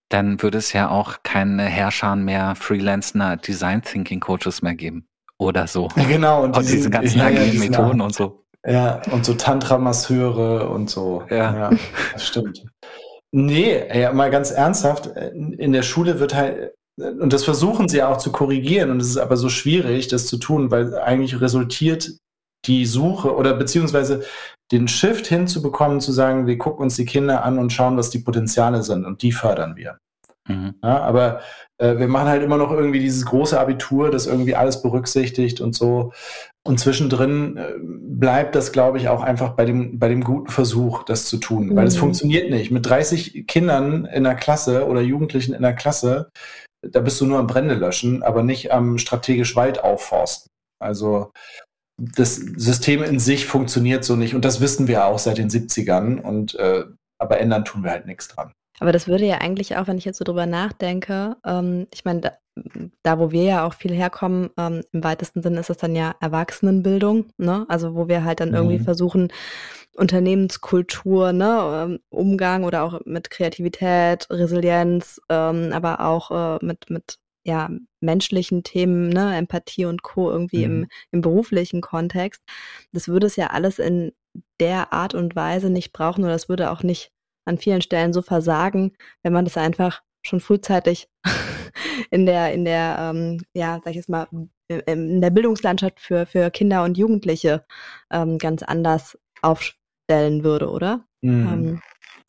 [0.10, 5.08] dann würde es ja auch keine Herrscher mehr Freelancer Design Thinking Coaches mehr geben
[5.42, 5.90] oder so.
[5.96, 6.44] Ja, genau.
[6.44, 8.44] Und, und diese, diese ganzen ja, agilen Methoden und so.
[8.66, 11.24] Ja, und so Tantra-Masseure und so.
[11.32, 11.70] Ja.
[11.70, 11.78] ja.
[12.14, 12.64] Das stimmt.
[13.32, 18.18] Nee, ja, mal ganz ernsthaft, in der Schule wird halt, und das versuchen sie auch
[18.18, 22.12] zu korrigieren, und es ist aber so schwierig, das zu tun, weil eigentlich resultiert
[22.66, 24.24] die Suche oder beziehungsweise
[24.72, 28.20] den Shift hinzubekommen, zu sagen, wir gucken uns die Kinder an und schauen, was die
[28.20, 29.98] Potenziale sind und die fördern wir.
[30.48, 30.76] Mhm.
[30.84, 31.42] Ja, aber
[31.82, 35.76] äh, wir machen halt immer noch irgendwie dieses große Abitur, das irgendwie alles berücksichtigt und
[35.76, 36.14] so.
[36.64, 41.04] Und zwischendrin äh, bleibt das, glaube ich, auch einfach bei dem, bei dem guten Versuch,
[41.04, 41.70] das zu tun.
[41.70, 41.76] Mhm.
[41.76, 42.02] Weil es mhm.
[42.02, 42.70] funktioniert nicht.
[42.70, 46.30] Mit 30 Kindern in der Klasse oder Jugendlichen in der Klasse,
[46.88, 50.50] da bist du nur am Brände löschen, aber nicht am strategisch Wald aufforsten.
[50.80, 51.32] Also
[52.00, 56.20] das System in sich funktioniert so nicht und das wissen wir auch seit den 70ern
[56.20, 56.86] und äh,
[57.20, 58.52] aber ändern tun wir halt nichts dran.
[58.80, 62.22] Aber das würde ja eigentlich auch, wenn ich jetzt so drüber nachdenke, ähm, ich meine,
[62.22, 62.32] da,
[63.04, 66.16] da, wo wir ja auch viel herkommen, ähm, im weitesten Sinne ist das dann ja
[66.20, 67.66] Erwachsenenbildung, ne?
[67.70, 68.56] Also wo wir halt dann mhm.
[68.56, 69.32] irgendwie versuchen,
[69.96, 77.18] Unternehmenskultur, ne, ähm, Umgang oder auch mit Kreativität, Resilienz, ähm, aber auch äh, mit, mit
[77.44, 80.32] ja, menschlichen Themen, ne, Empathie und Co.
[80.32, 80.84] irgendwie mhm.
[80.84, 82.42] im, im beruflichen Kontext.
[82.94, 84.14] Das würde es ja alles in
[84.60, 87.12] der Art und Weise nicht brauchen oder es würde auch nicht
[87.46, 91.10] an vielen Stellen so versagen, wenn man das einfach schon frühzeitig
[92.12, 94.28] in der, in der, ähm, ja, sag ich jetzt mal,
[94.68, 97.66] in der Bildungslandschaft für, für Kinder und Jugendliche
[98.12, 101.06] ähm, ganz anders aufstellen würde, oder?
[101.22, 101.48] Mhm.
[101.48, 101.82] Ähm,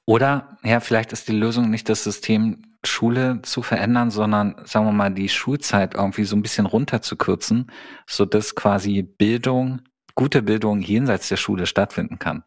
[0.05, 4.93] oder, ja, vielleicht ist die Lösung nicht das System Schule zu verändern, sondern, sagen wir
[4.93, 7.71] mal, die Schulzeit irgendwie so ein bisschen runterzukürzen,
[8.09, 9.83] so dass quasi Bildung,
[10.17, 12.43] gute Bildung jenseits der Schule stattfinden kann.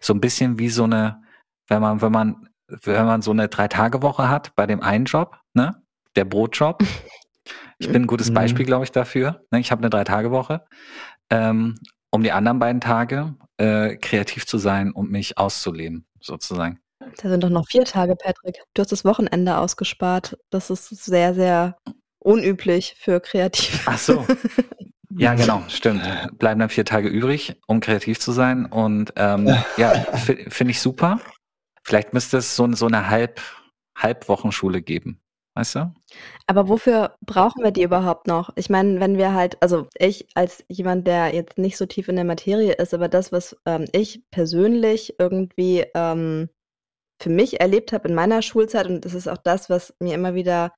[0.00, 1.22] So ein bisschen wie so eine,
[1.70, 5.82] wenn man, wenn man, wenn man so eine Drei-Tage-Woche hat bei dem einen Job, ne?
[6.16, 6.82] Der Brotjob.
[7.78, 8.34] Ich bin ein gutes mhm.
[8.34, 9.46] Beispiel, glaube ich, dafür.
[9.50, 9.60] Ne?
[9.60, 10.66] Ich habe eine Drei-Tage-Woche.
[11.30, 11.76] Ähm,
[12.10, 16.80] um die anderen beiden Tage äh, kreativ zu sein und mich auszuleben, sozusagen.
[17.22, 18.58] Da sind doch noch vier Tage, Patrick.
[18.74, 20.36] Du hast das Wochenende ausgespart.
[20.50, 21.76] Das ist sehr, sehr
[22.18, 23.84] unüblich für kreativ.
[23.86, 24.26] Ach so.
[25.16, 26.02] Ja, genau, stimmt.
[26.38, 28.64] Bleiben dann vier Tage übrig, um kreativ zu sein.
[28.64, 29.92] Und ähm, ja,
[30.48, 31.18] finde ich super.
[31.86, 33.40] Vielleicht müsste es so, so eine Halb,
[33.96, 35.20] Halbwochenschule geben.
[35.54, 35.92] Weißt du?
[36.46, 38.50] Aber wofür brauchen wir die überhaupt noch?
[38.56, 42.16] Ich meine, wenn wir halt, also ich als jemand, der jetzt nicht so tief in
[42.16, 46.48] der Materie ist, aber das, was ähm, ich persönlich irgendwie ähm,
[47.20, 50.34] für mich erlebt habe in meiner Schulzeit, und das ist auch das, was mir immer
[50.34, 50.72] wieder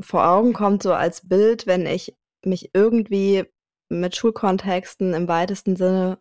[0.00, 2.14] vor Augen kommt, so als Bild, wenn ich
[2.46, 3.44] mich irgendwie
[3.90, 6.18] mit Schulkontexten im weitesten Sinne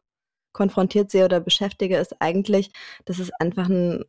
[0.57, 2.71] konfrontiert sehe oder beschäftige, ist eigentlich,
[3.05, 4.03] dass es einfach ein,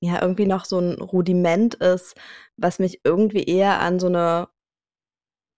[0.00, 2.14] ja, irgendwie noch so ein Rudiment ist,
[2.56, 4.48] was mich irgendwie eher an so eine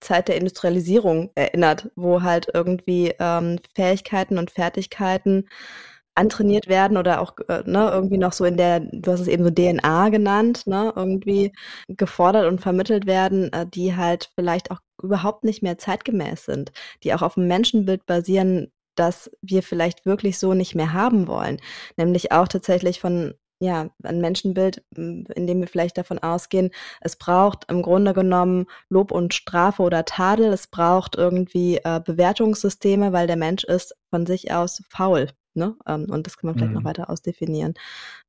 [0.00, 5.46] Zeit der Industrialisierung erinnert, wo halt irgendwie ähm, Fähigkeiten und Fertigkeiten
[6.14, 9.44] antrainiert werden oder auch äh, ne, irgendwie noch so in der, du hast es eben
[9.44, 11.52] so DNA genannt, ne, irgendwie
[11.88, 16.72] gefordert und vermittelt werden, äh, die halt vielleicht auch überhaupt nicht mehr zeitgemäß sind,
[17.04, 21.58] die auch auf dem Menschenbild basieren, das wir vielleicht wirklich so nicht mehr haben wollen.
[21.96, 26.70] Nämlich auch tatsächlich von ja, ein Menschenbild, in dem wir vielleicht davon ausgehen,
[27.02, 33.12] es braucht im Grunde genommen Lob und Strafe oder Tadel, es braucht irgendwie äh, Bewertungssysteme,
[33.12, 35.28] weil der Mensch ist von sich aus faul.
[35.52, 35.76] Ne?
[35.86, 36.78] Ähm, und das kann man vielleicht mhm.
[36.78, 37.74] noch weiter ausdefinieren.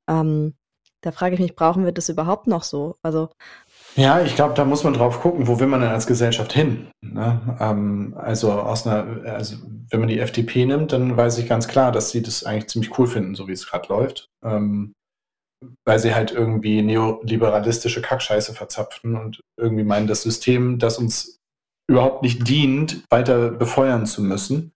[0.10, 0.56] Ähm,
[1.02, 2.96] da frage ich mich, brauchen wir das überhaupt noch so?
[3.02, 3.30] Also
[3.96, 6.88] ja, ich glaube, da muss man drauf gucken, wo will man denn als Gesellschaft hin?
[7.02, 7.58] Ne?
[7.60, 9.58] Ähm, also aus einer, also
[9.90, 12.98] wenn man die FDP nimmt, dann weiß ich ganz klar, dass sie das eigentlich ziemlich
[12.98, 14.30] cool finden, so wie es gerade läuft.
[14.44, 14.94] Ähm,
[15.86, 21.38] weil sie halt irgendwie neoliberalistische Kackscheiße verzapfen und irgendwie meinen, das System, das uns
[21.88, 24.72] überhaupt nicht dient, weiter befeuern zu müssen.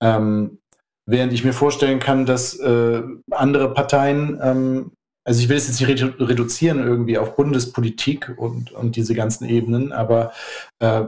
[0.00, 0.58] Ähm,
[1.06, 4.92] während ich mir vorstellen kann, dass äh, andere Parteien ähm,
[5.30, 9.92] also ich will es jetzt nicht reduzieren irgendwie auf Bundespolitik und, und diese ganzen Ebenen,
[9.92, 10.32] aber
[10.80, 11.04] äh,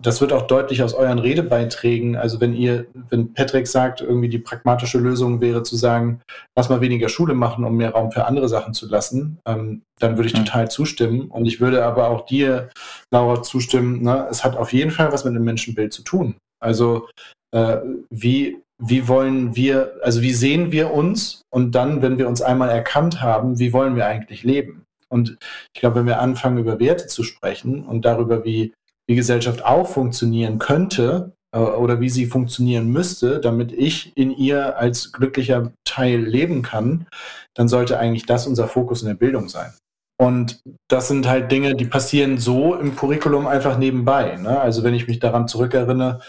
[0.00, 2.14] das wird auch deutlich aus euren Redebeiträgen.
[2.14, 6.20] Also wenn ihr, wenn Patrick sagt, irgendwie die pragmatische Lösung wäre zu sagen,
[6.56, 10.16] lass mal weniger Schule machen, um mehr Raum für andere Sachen zu lassen, ähm, dann
[10.16, 11.22] würde ich total zustimmen.
[11.22, 12.68] Und ich würde aber auch dir,
[13.12, 14.28] Laura, zustimmen, ne?
[14.30, 16.36] es hat auf jeden Fall was mit dem Menschenbild zu tun.
[16.62, 17.08] Also
[17.52, 17.78] äh,
[18.10, 22.68] wie wie wollen wir, also wie sehen wir uns und dann, wenn wir uns einmal
[22.68, 24.84] erkannt haben, wie wollen wir eigentlich leben?
[25.08, 25.38] Und
[25.72, 28.74] ich glaube, wenn wir anfangen, über Werte zu sprechen und darüber, wie
[29.08, 34.78] die Gesellschaft auch funktionieren könnte äh, oder wie sie funktionieren müsste, damit ich in ihr
[34.78, 37.06] als glücklicher Teil leben kann,
[37.54, 39.72] dann sollte eigentlich das unser Fokus in der Bildung sein.
[40.18, 44.36] Und das sind halt Dinge, die passieren so im Curriculum einfach nebenbei.
[44.36, 44.58] Ne?
[44.58, 46.20] Also wenn ich mich daran zurückerinnere,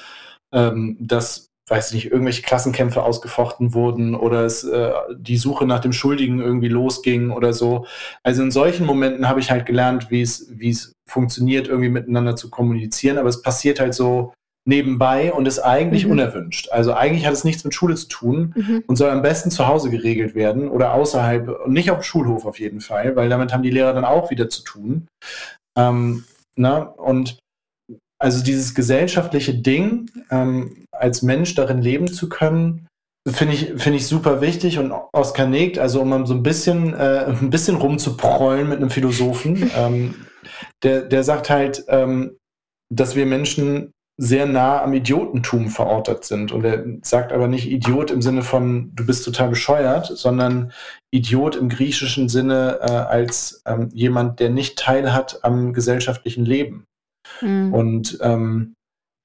[0.53, 5.93] ähm, dass weiß nicht, irgendwelche Klassenkämpfe ausgefochten wurden oder es äh, die Suche nach dem
[5.93, 7.85] Schuldigen irgendwie losging oder so.
[8.23, 12.35] Also in solchen Momenten habe ich halt gelernt, wie es, wie es funktioniert, irgendwie miteinander
[12.35, 14.33] zu kommunizieren, aber es passiert halt so
[14.65, 16.11] nebenbei und ist eigentlich mhm.
[16.11, 16.69] unerwünscht.
[16.71, 18.83] Also eigentlich hat es nichts mit Schule zu tun mhm.
[18.87, 22.45] und soll am besten zu Hause geregelt werden oder außerhalb und nicht auf dem Schulhof
[22.45, 25.07] auf jeden Fall, weil damit haben die Lehrer dann auch wieder zu tun.
[25.77, 26.25] Ähm,
[26.55, 27.37] na, und
[28.19, 32.87] also dieses gesellschaftliche Ding, ähm, als Mensch darin leben zu können,
[33.27, 34.79] finde ich, finde ich super wichtig.
[34.79, 39.69] Und Oskar Negt, also um so ein bisschen, äh, ein bisschen rumzuprollen mit einem Philosophen,
[39.77, 40.15] ähm,
[40.83, 42.37] der, der sagt halt, ähm,
[42.93, 46.51] dass wir Menschen sehr nah am Idiotentum verortet sind.
[46.51, 50.71] Und er sagt aber nicht Idiot im Sinne von, du bist total bescheuert, sondern
[51.11, 56.86] Idiot im griechischen Sinne äh, als ähm, jemand, der nicht teilhat am gesellschaftlichen Leben.
[57.41, 57.73] Mhm.
[57.73, 58.73] Und ähm,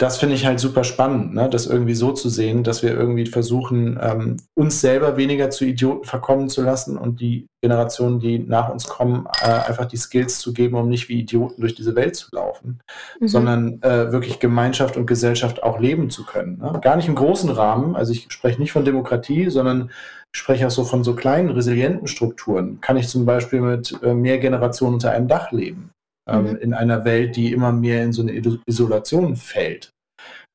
[0.03, 1.49] das finde ich halt super spannend, ne?
[1.49, 6.05] das irgendwie so zu sehen, dass wir irgendwie versuchen, ähm, uns selber weniger zu Idioten
[6.05, 10.53] verkommen zu lassen und die Generationen, die nach uns kommen, äh, einfach die Skills zu
[10.53, 12.81] geben, um nicht wie Idioten durch diese Welt zu laufen,
[13.21, 13.29] mhm.
[13.29, 16.59] sondern äh, wirklich Gemeinschaft und Gesellschaft auch leben zu können.
[16.59, 16.81] Ne?
[16.83, 19.93] Gar nicht im großen Rahmen, also ich spreche nicht von Demokratie, sondern
[20.35, 22.81] ich spreche auch so von so kleinen, resilienten Strukturen.
[22.81, 25.93] Kann ich zum Beispiel mit äh, mehr Generationen unter einem Dach leben?
[26.29, 26.57] Ähm, mhm.
[26.57, 28.33] in einer Welt, die immer mehr in so eine
[28.67, 29.91] Isolation fällt.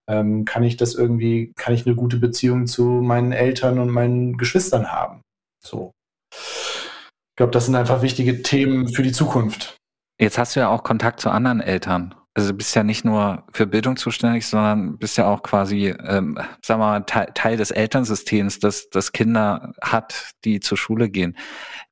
[0.10, 4.38] Ähm, kann ich das irgendwie, kann ich eine gute Beziehung zu meinen Eltern und meinen
[4.38, 5.22] Geschwistern haben?
[5.64, 5.92] So.
[6.34, 9.78] Ich glaube, das sind einfach wichtige Themen für die Zukunft.
[10.20, 12.16] Jetzt hast du ja auch Kontakt zu anderen Eltern.
[12.38, 16.38] Also du bist ja nicht nur für Bildung zuständig, sondern bist ja auch quasi, ähm,
[16.64, 21.36] wir mal, Teil, Teil des Elternsystems, das, das Kinder hat, die zur Schule gehen.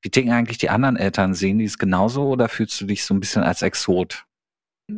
[0.03, 1.34] Wie denken eigentlich die anderen Eltern?
[1.34, 4.25] Sehen die es genauso oder fühlst du dich so ein bisschen als Exot?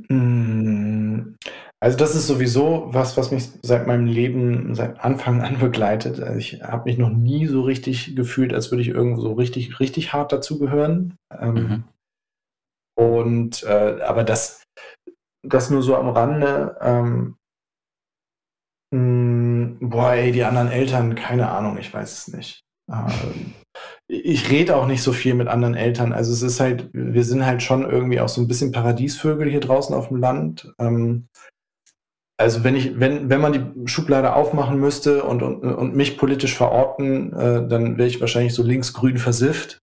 [0.10, 1.36] Mm,
[1.80, 6.20] also das ist sowieso was, was mich seit meinem Leben, seit Anfang an begleitet.
[6.20, 9.80] Also ich habe mich noch nie so richtig gefühlt, als würde ich irgendwo so richtig,
[9.80, 11.16] richtig hart dazugehören.
[11.32, 11.84] Ähm, mhm.
[12.96, 14.64] Und äh, aber das,
[15.48, 16.78] das nur so am Rande.
[16.82, 17.38] Ähm,
[18.92, 22.64] mh, mm, boah, ey, die anderen Eltern, keine Ahnung, ich weiß es nicht.
[22.92, 23.54] Ähm,
[24.08, 26.14] ich rede auch nicht so viel mit anderen Eltern.
[26.14, 29.60] Also es ist halt, wir sind halt schon irgendwie auch so ein bisschen Paradiesvögel hier
[29.60, 30.74] draußen auf dem Land.
[30.80, 31.28] Ähm,
[32.40, 36.56] also wenn ich, wenn, wenn man die Schublade aufmachen müsste und, und, und mich politisch
[36.56, 39.82] verorten, äh, dann wäre ich wahrscheinlich so linksgrün versifft.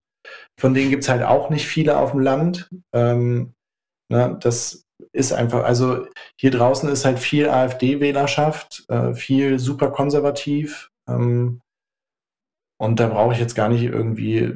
[0.59, 2.69] Von denen gibt es halt auch nicht viele auf dem Land.
[2.93, 3.53] Ähm,
[4.09, 6.05] na, das ist einfach, also
[6.39, 10.91] hier draußen ist halt viel AfD-Wählerschaft, äh, viel super konservativ.
[11.09, 11.61] Ähm,
[12.77, 14.53] und da brauche ich jetzt gar nicht irgendwie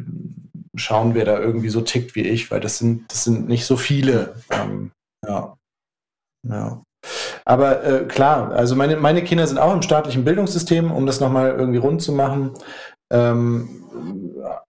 [0.76, 3.78] schauen, wer da irgendwie so tickt wie ich, weil das sind, das sind nicht so
[3.78, 4.36] viele.
[4.52, 4.92] Ähm,
[5.26, 5.58] ja.
[6.48, 6.84] Ja.
[7.46, 11.52] Aber äh, klar, also meine, meine Kinder sind auch im staatlichen Bildungssystem, um das nochmal
[11.52, 12.54] irgendwie rund zu machen.
[13.12, 13.80] ähm,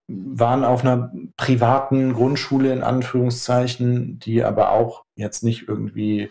[0.09, 6.31] waren auf einer privaten Grundschule in Anführungszeichen, die aber auch jetzt nicht irgendwie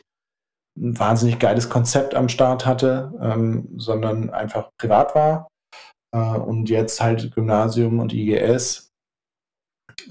[0.78, 5.48] ein wahnsinnig geiles Konzept am Start hatte, ähm, sondern einfach privat war.
[6.14, 8.90] Äh, und jetzt halt Gymnasium und IGS.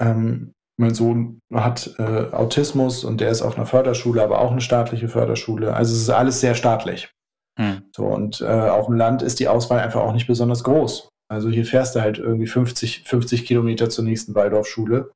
[0.01, 4.61] Ähm, mein Sohn hat äh, Autismus und der ist auf einer Förderschule, aber auch eine
[4.61, 5.75] staatliche Förderschule.
[5.75, 7.11] Also es ist alles sehr staatlich.
[7.59, 7.83] Hm.
[7.95, 11.09] So, und äh, auf dem Land ist die Auswahl einfach auch nicht besonders groß.
[11.31, 15.11] Also hier fährst du halt irgendwie 50, 50 Kilometer zur nächsten Waldorfschule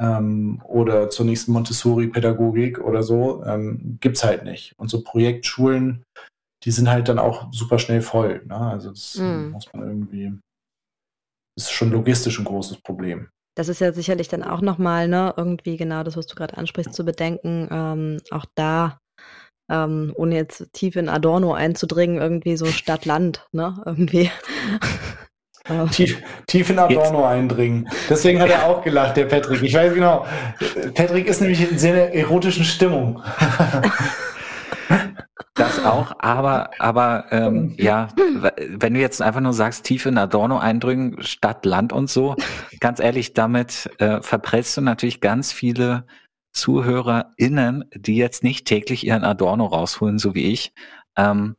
[0.00, 3.44] ähm, oder zur nächsten Montessori-Pädagogik oder so.
[3.44, 4.74] Ähm, es halt nicht.
[4.78, 6.04] Und so Projektschulen,
[6.64, 8.42] die sind halt dann auch super schnell voll.
[8.46, 8.56] Ne?
[8.56, 9.50] Also das hm.
[9.50, 10.32] muss man irgendwie,
[11.56, 13.28] das ist schon logistisch ein großes Problem.
[13.56, 16.94] Das ist ja sicherlich dann auch nochmal, ne, irgendwie genau das, was du gerade ansprichst,
[16.94, 17.68] zu bedenken.
[17.70, 19.00] Ähm, auch da,
[19.68, 24.30] ähm, ohne jetzt tief in Adorno einzudringen, irgendwie so Stadt-Land, ne, irgendwie.
[25.92, 27.28] Tief, tief in Adorno Jetzt.
[27.28, 27.88] eindringen.
[28.08, 29.62] Deswegen hat er auch gelacht, der Patrick.
[29.62, 30.26] Ich weiß genau.
[30.94, 33.22] Patrick ist nämlich in sehr erotischen Stimmung.
[35.54, 40.58] Das auch, aber, aber ähm, ja, wenn du jetzt einfach nur sagst, tief in Adorno
[40.58, 42.34] eindringen, Stadt, Land und so,
[42.78, 46.06] ganz ehrlich, damit äh, verprellst du natürlich ganz viele
[46.52, 50.72] ZuhörerInnen, die jetzt nicht täglich ihren Adorno rausholen, so wie ich.
[51.16, 51.56] Ähm,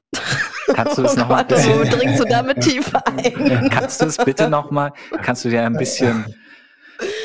[0.73, 3.69] kannst du es oh nochmal Wo dringst du damit tief ein?
[3.69, 4.91] Kannst du es bitte nochmal,
[5.21, 6.25] kannst du dir ein bisschen,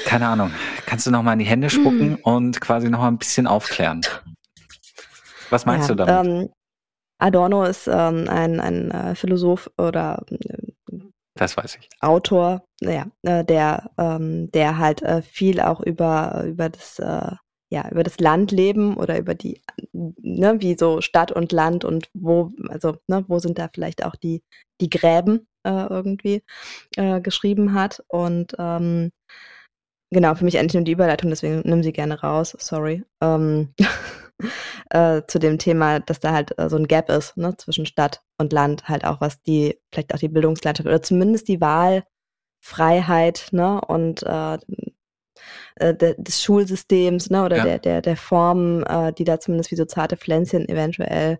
[0.04, 0.50] keine Ahnung,
[0.86, 2.18] kannst du nochmal in die Hände spucken mm.
[2.22, 4.02] und quasi nochmal ein bisschen aufklären?
[5.50, 6.26] Was meinst ja, du damit?
[6.26, 6.48] Ähm,
[7.18, 10.56] Adorno ist ähm, ein, ein äh, Philosoph oder äh,
[11.36, 11.88] das weiß ich.
[12.00, 17.32] Autor, naja, äh, der, ähm, der halt äh, viel auch über, über das äh,
[17.70, 19.60] ja, über das Landleben oder über die,
[19.92, 24.14] ne, wie so Stadt und Land und wo, also, ne, wo sind da vielleicht auch
[24.16, 24.42] die,
[24.80, 26.42] die Gräben äh, irgendwie
[26.96, 28.04] äh, geschrieben hat.
[28.08, 29.10] Und ähm,
[30.10, 33.02] genau, für mich endlich nur die Überleitung, deswegen nimm sie gerne raus, sorry.
[33.20, 33.74] Ähm,
[34.90, 38.22] äh, zu dem Thema, dass da halt äh, so ein Gap ist ne, zwischen Stadt
[38.38, 43.80] und Land, halt auch was die, vielleicht auch die Bildungslandschaft oder zumindest die Wahlfreiheit ne,
[43.80, 44.24] und
[45.76, 47.64] äh, des Schulsystems ne, oder ja.
[47.64, 51.38] der, der, der Formen, äh, die da zumindest wie so zarte Pflänzchen eventuell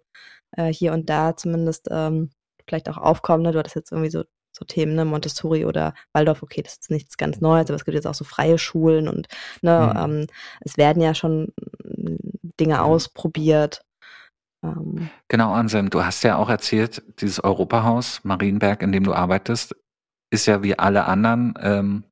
[0.56, 2.30] äh, hier und da zumindest ähm,
[2.66, 3.42] vielleicht auch aufkommen.
[3.42, 3.52] Ne?
[3.52, 4.24] Du hattest jetzt irgendwie so
[4.56, 7.94] so Themen, ne, Montessori oder Waldorf, okay, das ist nichts ganz Neues, aber es gibt
[7.94, 9.28] jetzt auch so freie Schulen und
[9.60, 10.00] ne, mhm.
[10.20, 10.26] ähm,
[10.60, 11.52] es werden ja schon
[11.84, 12.16] mm,
[12.58, 12.80] Dinge mhm.
[12.80, 13.84] ausprobiert.
[14.64, 15.10] Ähm.
[15.28, 19.76] Genau, Anselm, du hast ja auch erzählt, dieses Europahaus Marienberg, in dem du arbeitest,
[20.30, 22.04] ist ja wie alle anderen ähm,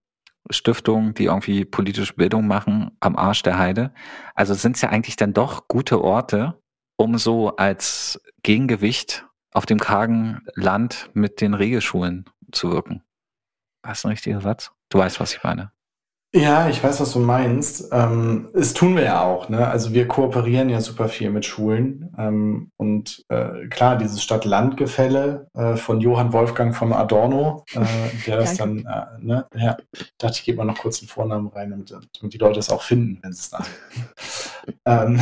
[0.50, 3.92] Stiftungen, die irgendwie politische Bildung machen, am Arsch der Heide.
[4.34, 6.60] Also sind es ja eigentlich dann doch gute Orte,
[6.96, 13.02] um so als Gegengewicht auf dem kargen Land mit den Regelschulen zu wirken.
[13.82, 14.72] War das ein richtiger Satz?
[14.90, 15.72] Du weißt, was ich meine.
[16.36, 17.90] Ja, ich weiß, was du meinst.
[17.92, 19.48] Ähm, es tun wir ja auch.
[19.48, 19.68] Ne?
[19.68, 22.12] Also wir kooperieren ja super viel mit Schulen.
[22.18, 27.84] Ähm, und äh, klar, dieses Stadt-Land-Gefälle äh, von Johann Wolfgang von Adorno, äh,
[28.26, 29.46] der das dann, äh, ne?
[29.54, 29.76] ja,
[30.18, 32.82] dachte ich, gebe mal noch kurz den Vornamen rein, damit, damit die Leute es auch
[32.82, 33.64] finden, wenn sie es da
[35.04, 35.20] ähm,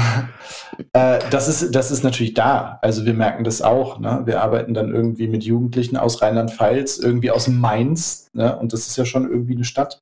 [0.94, 2.78] äh, das, ist, das ist natürlich da.
[2.80, 3.98] Also wir merken das auch.
[3.98, 4.22] Ne?
[4.24, 8.30] Wir arbeiten dann irgendwie mit Jugendlichen aus Rheinland-Pfalz, irgendwie aus Mainz.
[8.32, 8.56] Ne?
[8.58, 10.00] Und das ist ja schon irgendwie eine Stadt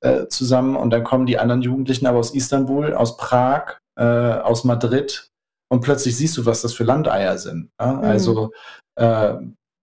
[0.00, 0.76] äh, zusammen.
[0.76, 5.28] Und dann kommen die anderen Jugendlichen aber aus Istanbul, aus Prag, äh, aus Madrid.
[5.70, 7.70] Und plötzlich siehst du, was das für Landeier sind.
[7.80, 7.92] Ne?
[7.92, 8.04] Mhm.
[8.04, 8.52] Also
[8.96, 9.34] äh,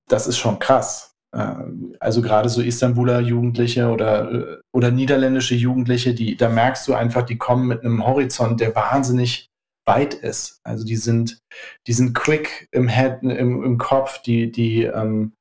[0.07, 1.13] das ist schon krass.
[1.35, 1.55] Äh,
[1.99, 7.23] also gerade so Istanbuler Jugendliche oder, äh, oder niederländische Jugendliche, die, da merkst du einfach,
[7.23, 9.49] die kommen mit einem Horizont, der wahnsinnig
[9.87, 10.59] weit ist.
[10.63, 11.39] Also die sind,
[11.87, 15.33] die sind quick im Head, im, im Kopf, die, die, ähm,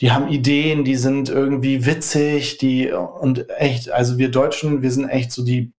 [0.00, 5.08] die haben Ideen, die sind irgendwie witzig, die und echt, also wir Deutschen, wir sind
[5.08, 5.72] echt so die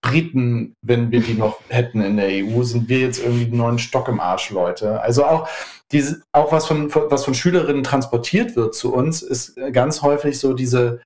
[0.00, 3.78] Briten, wenn wir die noch hätten in der EU, sind wir jetzt irgendwie die neuen
[3.78, 5.00] Stock im Arsch, Leute.
[5.00, 5.48] Also auch
[5.90, 10.52] diese, auch was von, was von Schülerinnen transportiert wird zu uns, ist ganz häufig so
[10.52, 11.00] diese,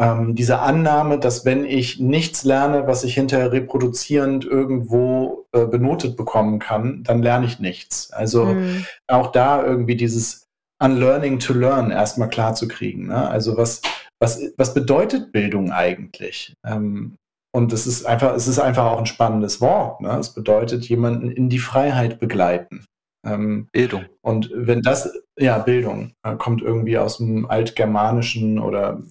[0.00, 6.16] ähm, diese Annahme, dass wenn ich nichts lerne, was ich hinterher reproduzierend irgendwo äh, benotet
[6.16, 8.10] bekommen kann, dann lerne ich nichts.
[8.12, 8.86] Also mhm.
[9.06, 10.41] auch da irgendwie dieses
[10.82, 13.06] Unlearning to Learn erstmal klar zu kriegen.
[13.06, 13.28] Ne?
[13.28, 13.80] Also was,
[14.20, 16.54] was, was bedeutet Bildung eigentlich?
[16.66, 17.16] Ähm,
[17.54, 20.00] und es ist einfach, es ist einfach auch ein spannendes Wort.
[20.00, 20.10] Ne?
[20.18, 22.84] Es bedeutet, jemanden in die Freiheit begleiten.
[23.24, 24.06] Ähm, Bildung.
[24.22, 29.02] Und wenn das, ja, Bildung, äh, kommt irgendwie aus dem Altgermanischen oder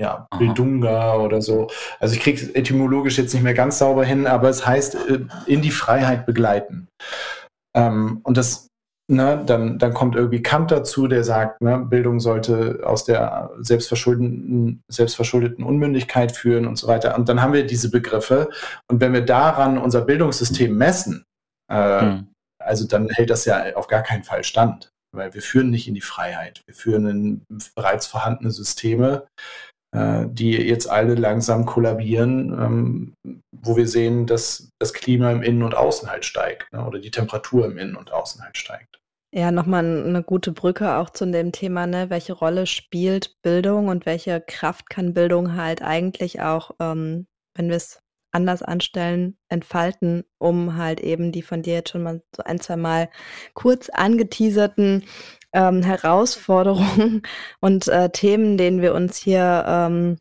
[0.00, 0.38] ja, Aha.
[0.38, 1.68] Bildunga oder so.
[1.98, 5.20] Also ich kriege es etymologisch jetzt nicht mehr ganz sauber hin, aber es heißt äh,
[5.46, 6.88] in die Freiheit begleiten.
[7.76, 8.69] Ähm, und das
[9.12, 14.84] Ne, dann, dann kommt irgendwie Kant dazu, der sagt, ne, Bildung sollte aus der selbstverschuldeten,
[14.86, 17.18] selbstverschuldeten Unmündigkeit führen und so weiter.
[17.18, 18.50] Und dann haben wir diese Begriffe.
[18.88, 21.24] Und wenn wir daran unser Bildungssystem messen,
[21.68, 22.28] äh, hm.
[22.62, 24.92] also dann hält das ja auf gar keinen Fall stand.
[25.12, 26.62] Weil wir führen nicht in die Freiheit.
[26.66, 27.44] Wir führen in
[27.74, 29.26] bereits vorhandene Systeme,
[29.92, 33.14] äh, die jetzt alle langsam kollabieren, ähm,
[33.50, 37.10] wo wir sehen, dass das Klima im Innen und Außen halt steigt ne, oder die
[37.10, 38.89] Temperatur im Innen und Außen halt steigt.
[39.32, 42.10] Ja, nochmal eine gute Brücke auch zu dem Thema, ne?
[42.10, 47.76] welche Rolle spielt Bildung und welche Kraft kann Bildung halt eigentlich auch, ähm, wenn wir
[47.76, 48.02] es
[48.32, 52.76] anders anstellen, entfalten, um halt eben die von dir jetzt schon mal so ein, zwei
[52.76, 53.08] Mal
[53.54, 55.04] kurz angeteaserten
[55.52, 57.22] ähm, Herausforderungen
[57.60, 60.18] und äh, Themen, denen wir uns hier ähm,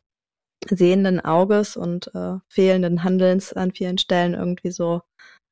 [0.70, 5.02] sehenden Auges und äh, fehlenden Handelns an vielen Stellen irgendwie so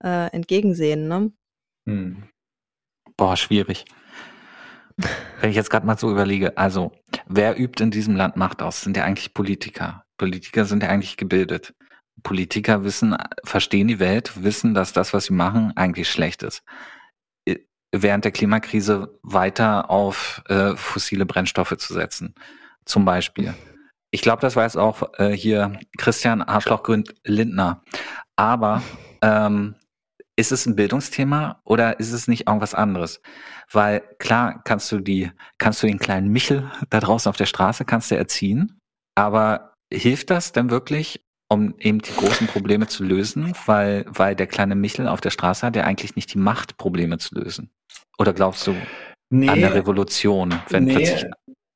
[0.03, 1.07] äh, entgegensehen.
[1.07, 1.31] Ne?
[1.87, 2.29] Hm.
[3.17, 3.85] Boah, schwierig.
[5.41, 6.91] Wenn ich jetzt gerade mal so überlege, also
[7.27, 8.81] wer übt in diesem Land Macht aus?
[8.81, 10.03] Sind ja eigentlich Politiker.
[10.17, 11.73] Politiker sind ja eigentlich gebildet.
[12.23, 16.63] Politiker wissen, verstehen die Welt, wissen, dass das, was sie machen, eigentlich schlecht ist.
[17.91, 22.35] Während der Klimakrise weiter auf äh, fossile Brennstoffe zu setzen.
[22.85, 23.53] Zum Beispiel.
[24.11, 27.83] Ich glaube, das weiß auch äh, hier Christian Arschlochgründ Lindner.
[28.35, 28.81] Aber
[29.21, 29.75] ähm,
[30.37, 33.21] ist es ein Bildungsthema oder ist es nicht irgendwas anderes?
[33.71, 37.83] Weil klar kannst du die, kannst du den kleinen Michel da draußen auf der Straße
[37.83, 38.79] kannst du erziehen,
[39.15, 43.53] aber hilft das denn wirklich, um eben die großen Probleme zu lösen?
[43.65, 47.17] Weil, weil der kleine Michel auf der Straße hat ja eigentlich nicht die Macht, Probleme
[47.17, 47.71] zu lösen.
[48.19, 48.75] Oder glaubst du
[49.29, 51.25] nee, an eine Revolution, wenn nee, plötzlich,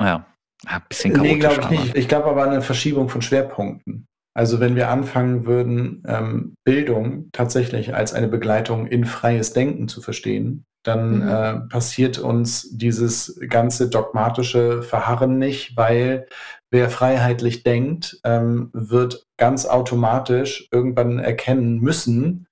[0.02, 0.26] ja,
[0.68, 1.34] ein bisschen chaotisch.
[1.34, 1.98] Nee, glaube ich nicht.
[1.98, 4.06] Ich glaube aber an eine Verschiebung von Schwerpunkten.
[4.34, 10.02] Also wenn wir anfangen würden, ähm, Bildung tatsächlich als eine Begleitung in freies Denken zu
[10.02, 11.28] verstehen, dann mhm.
[11.28, 16.28] äh, passiert uns dieses ganze dogmatische Verharren nicht, weil
[16.72, 22.48] wer freiheitlich denkt, ähm, wird ganz automatisch irgendwann erkennen müssen,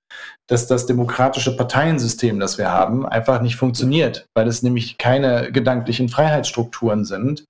[0.50, 6.08] dass das demokratische Parteiensystem, das wir haben, einfach nicht funktioniert, weil es nämlich keine gedanklichen
[6.08, 7.44] Freiheitsstrukturen sind,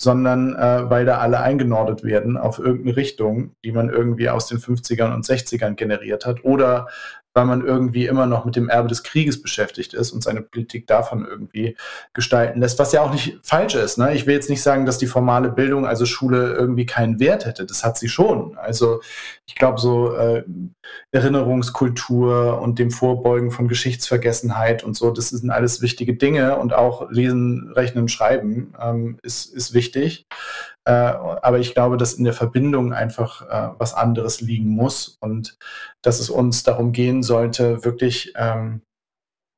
[0.00, 4.58] sondern äh, weil da alle eingenordet werden auf irgendeine Richtung, die man irgendwie aus den
[4.58, 6.86] 50ern und 60ern generiert hat oder
[7.34, 10.86] weil man irgendwie immer noch mit dem Erbe des Krieges beschäftigt ist und seine Politik
[10.86, 11.76] davon irgendwie
[12.12, 13.98] gestalten lässt, was ja auch nicht falsch ist.
[13.98, 14.14] Ne?
[14.14, 17.66] Ich will jetzt nicht sagen, dass die formale Bildung, also Schule, irgendwie keinen Wert hätte.
[17.66, 18.56] Das hat sie schon.
[18.56, 19.00] Also
[19.46, 20.44] ich glaube, so äh,
[21.10, 27.10] Erinnerungskultur und dem Vorbeugen von Geschichtsvergessenheit und so, das sind alles wichtige Dinge und auch
[27.10, 30.26] Lesen, Rechnen, Schreiben ähm, ist, ist wichtig.
[30.86, 35.56] Äh, aber ich glaube, dass in der Verbindung einfach äh, was anderes liegen muss und
[36.02, 38.82] dass es uns darum gehen sollte, wirklich ähm,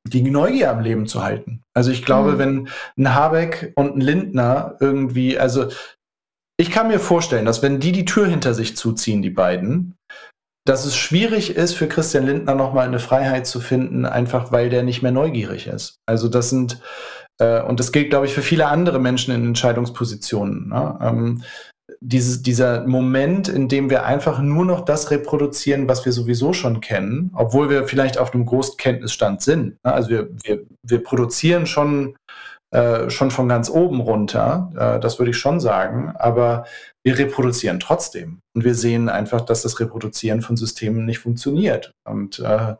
[0.07, 1.63] die Neugier am Leben zu halten.
[1.73, 2.37] Also ich glaube, mhm.
[2.37, 5.67] wenn ein Habeck und ein Lindner irgendwie, also
[6.59, 9.95] ich kann mir vorstellen, dass wenn die die Tür hinter sich zuziehen, die beiden,
[10.67, 14.83] dass es schwierig ist für Christian Lindner nochmal eine Freiheit zu finden, einfach weil der
[14.83, 15.99] nicht mehr neugierig ist.
[16.05, 16.81] Also das sind
[17.39, 20.69] äh, und das gilt, glaube ich, für viele andere Menschen in Entscheidungspositionen.
[20.69, 20.99] Ne?
[21.01, 21.43] Ähm,
[22.01, 26.81] dieses, dieser Moment, in dem wir einfach nur noch das reproduzieren, was wir sowieso schon
[26.81, 29.83] kennen, obwohl wir vielleicht auf einem Großkenntnisstand sind.
[29.83, 29.93] Ne?
[29.93, 32.15] Also wir, wir, wir produzieren schon,
[32.71, 36.65] äh, schon von ganz oben runter, äh, das würde ich schon sagen, aber
[37.07, 38.41] wir reproduzieren trotzdem.
[38.53, 41.93] Und wir sehen einfach, dass das Reproduzieren von Systemen nicht funktioniert.
[42.05, 42.75] Und äh,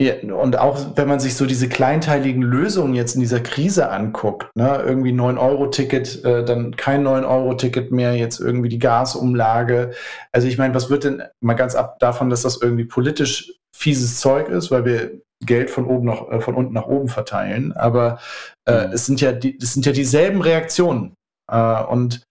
[0.00, 4.50] ja, und auch wenn man sich so diese kleinteiligen Lösungen jetzt in dieser Krise anguckt,
[4.54, 9.92] ne, irgendwie 9-Euro-Ticket, äh, dann kein 9-Euro-Ticket mehr, jetzt irgendwie die Gasumlage.
[10.30, 14.20] Also ich meine, was wird denn, mal ganz ab davon, dass das irgendwie politisch fieses
[14.20, 18.18] Zeug ist, weil wir Geld von oben nach, äh, von unten nach oben verteilen, aber
[18.66, 18.92] äh, mhm.
[18.92, 21.14] es sind ja die, es sind ja dieselben Reaktionen.
[21.50, 22.22] Äh, und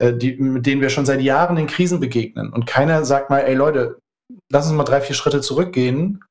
[0.00, 2.52] die, mit denen wir schon seit Jahren in Krisen begegnen.
[2.52, 3.98] Und keiner sagt mal, ey Leute,
[4.50, 6.22] lass uns mal drei, vier Schritte zurückgehen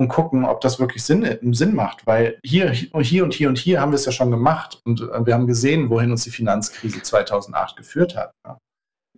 [0.00, 2.06] und gucken, ob das wirklich Sinn, Sinn macht.
[2.06, 5.26] Weil hier, hier und hier und hier haben wir es ja schon gemacht und äh,
[5.26, 8.32] wir haben gesehen, wohin uns die Finanzkrise 2008 geführt hat.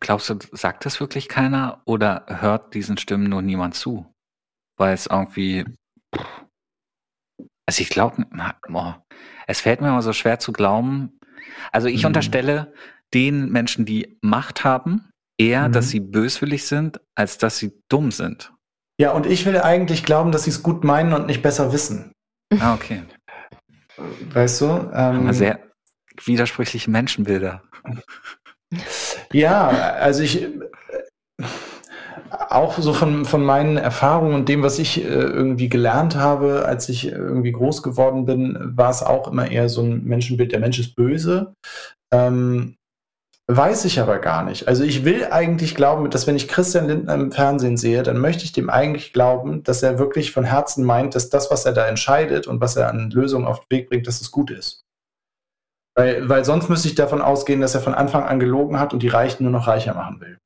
[0.01, 4.13] Glaubst du, sagt das wirklich keiner oder hört diesen Stimmen nur niemand zu?
[4.77, 5.65] Weil es irgendwie.
[7.65, 8.27] Also ich glaube,
[9.47, 11.21] es fällt mir immer so schwer zu glauben.
[11.71, 12.09] Also ich mhm.
[12.09, 12.75] unterstelle
[13.15, 15.09] den Menschen, die Macht haben,
[15.39, 15.73] eher, mhm.
[15.73, 18.53] dass sie böswillig sind, als dass sie dumm sind.
[19.01, 22.13] Ja, und ich will eigentlich glauben, dass sie es gut meinen und nicht besser wissen.
[22.61, 23.03] Ah, okay.
[24.33, 24.91] Weißt du?
[24.95, 25.61] Ähm, sehr
[26.25, 27.63] widersprüchliche Menschenbilder.
[29.33, 30.47] Ja, also ich.
[32.49, 36.89] auch so von, von meinen Erfahrungen und dem, was ich äh, irgendwie gelernt habe, als
[36.89, 40.79] ich irgendwie groß geworden bin, war es auch immer eher so ein Menschenbild, der Mensch
[40.79, 41.55] ist böse.
[42.13, 42.77] Ähm,
[43.57, 44.69] weiß ich aber gar nicht.
[44.69, 48.45] Also ich will eigentlich glauben, dass wenn ich Christian Lindner im Fernsehen sehe, dann möchte
[48.45, 51.87] ich dem eigentlich glauben, dass er wirklich von Herzen meint, dass das, was er da
[51.87, 54.85] entscheidet und was er an Lösungen auf den Weg bringt, dass es gut ist.
[55.97, 59.03] Weil, weil sonst müsste ich davon ausgehen, dass er von Anfang an gelogen hat und
[59.03, 60.39] die Reichen nur noch reicher machen will.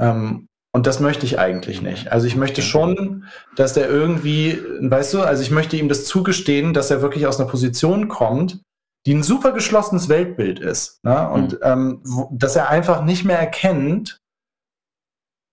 [0.00, 2.12] Ähm, und das möchte ich eigentlich nicht.
[2.12, 3.24] Also ich möchte schon,
[3.56, 7.40] dass der irgendwie, weißt du, also ich möchte ihm das zugestehen, dass er wirklich aus
[7.40, 8.60] einer Position kommt,
[9.06, 11.02] die ein super geschlossenes Weltbild ist.
[11.04, 11.30] Ne?
[11.30, 11.58] Und mhm.
[11.62, 14.18] ähm, wo, dass er einfach nicht mehr erkennt,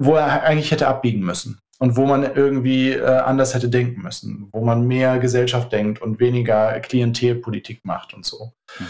[0.01, 4.49] wo er eigentlich hätte abbiegen müssen und wo man irgendwie äh, anders hätte denken müssen,
[4.51, 8.53] wo man mehr Gesellschaft denkt und weniger Klientelpolitik macht und so.
[8.79, 8.87] Mhm.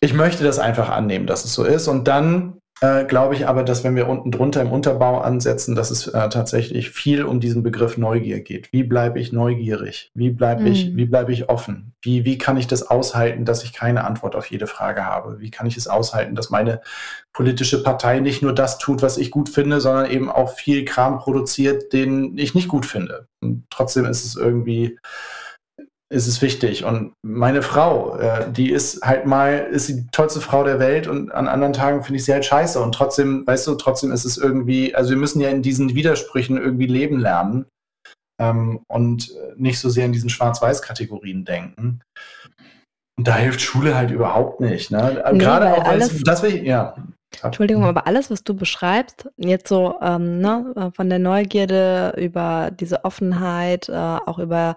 [0.00, 3.62] Ich möchte das einfach annehmen, dass es so ist und dann äh, glaube ich aber,
[3.62, 7.62] dass wenn wir unten drunter im Unterbau ansetzen, dass es äh, tatsächlich viel um diesen
[7.62, 8.72] Begriff Neugier geht.
[8.72, 10.10] Wie bleibe ich neugierig?
[10.14, 10.96] Wie bleibe ich, mhm.
[10.96, 11.94] wie bleibe ich offen?
[12.02, 15.38] Wie, wie kann ich das aushalten, dass ich keine Antwort auf jede Frage habe?
[15.38, 16.80] Wie kann ich es aushalten, dass meine
[17.32, 21.18] politische Partei nicht nur das tut, was ich gut finde, sondern eben auch viel Kram
[21.18, 23.28] produziert, den ich nicht gut finde?
[23.40, 24.98] Und trotzdem ist es irgendwie,
[26.12, 26.84] ist es wichtig.
[26.84, 31.32] Und meine Frau, äh, die ist halt mal, ist die tollste Frau der Welt und
[31.32, 32.80] an anderen Tagen finde ich sie halt scheiße.
[32.80, 36.58] Und trotzdem, weißt du, trotzdem ist es irgendwie, also wir müssen ja in diesen Widersprüchen
[36.58, 37.64] irgendwie leben lernen
[38.40, 42.02] ähm, und nicht so sehr in diesen Schwarz-Weiß-Kategorien denken.
[43.18, 44.90] Und da hilft Schule halt überhaupt nicht.
[44.90, 45.22] Ne?
[45.32, 46.94] Nee, Gerade auch, alles, das will ich, ja.
[47.42, 53.04] Entschuldigung, aber alles, was du beschreibst, jetzt so ähm, ne, von der Neugierde über diese
[53.04, 54.76] Offenheit, äh, auch über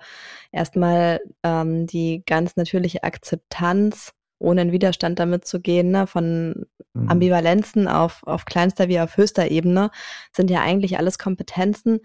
[0.51, 7.09] erstmal ähm, die ganz natürliche Akzeptanz, ohne in Widerstand damit zu gehen, ne, von mhm.
[7.09, 9.91] Ambivalenzen auf, auf kleinster wie auf höchster Ebene,
[10.31, 11.99] sind ja eigentlich alles Kompetenzen.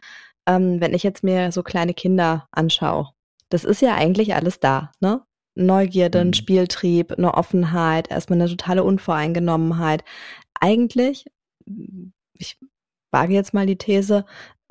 [0.47, 3.11] Ähm, wenn ich jetzt mir so kleine Kinder anschaue,
[3.51, 5.23] das ist ja eigentlich alles da, ne?
[5.57, 6.35] Neugierde, ein mhm.
[6.35, 10.05] Spieltrieb, eine Offenheit, erstmal eine totale Unvoreingenommenheit.
[10.61, 11.27] Eigentlich,
[12.35, 12.59] ich
[13.11, 14.25] wage jetzt mal die These,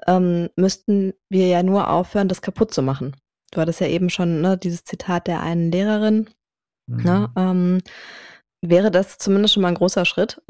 [0.08, 3.16] ähm, müssten wir ja nur aufhören, das kaputt zu machen.
[3.52, 6.30] Du hattest ja eben schon ne, dieses Zitat der einen Lehrerin.
[6.88, 7.04] Mhm.
[7.04, 7.82] Ne, ähm,
[8.62, 10.42] wäre das zumindest schon mal ein großer Schritt?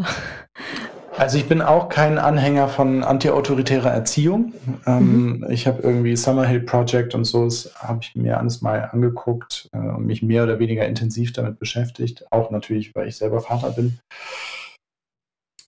[1.18, 4.54] Also ich bin auch kein Anhänger von antiautoritärer Erziehung.
[4.86, 5.48] Ähm, mhm.
[5.50, 9.80] Ich habe irgendwie Summerhill Project und so, das habe ich mir alles mal angeguckt äh,
[9.80, 12.26] und mich mehr oder weniger intensiv damit beschäftigt.
[12.32, 14.00] Auch natürlich, weil ich selber Vater bin.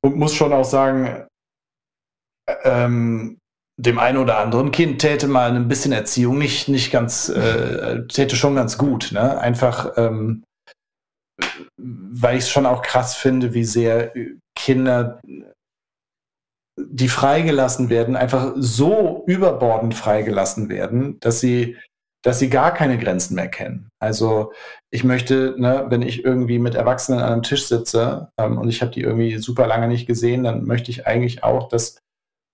[0.03, 1.27] Und muss schon auch sagen,
[2.47, 3.37] äh, ähm,
[3.77, 8.35] dem einen oder anderen Kind täte mal ein bisschen Erziehung nicht, nicht ganz, äh, täte
[8.35, 9.11] schon ganz gut.
[9.11, 9.39] Ne?
[9.39, 10.43] Einfach, ähm,
[11.77, 14.13] weil ich es schon auch krass finde, wie sehr
[14.55, 15.19] Kinder,
[16.79, 21.77] die freigelassen werden, einfach so überbordend freigelassen werden, dass sie,
[22.23, 23.89] dass sie gar keine Grenzen mehr kennen.
[23.99, 24.53] Also
[24.93, 28.81] ich möchte, ne, wenn ich irgendwie mit Erwachsenen an einem Tisch sitze ähm, und ich
[28.81, 31.97] habe die irgendwie super lange nicht gesehen, dann möchte ich eigentlich auch, dass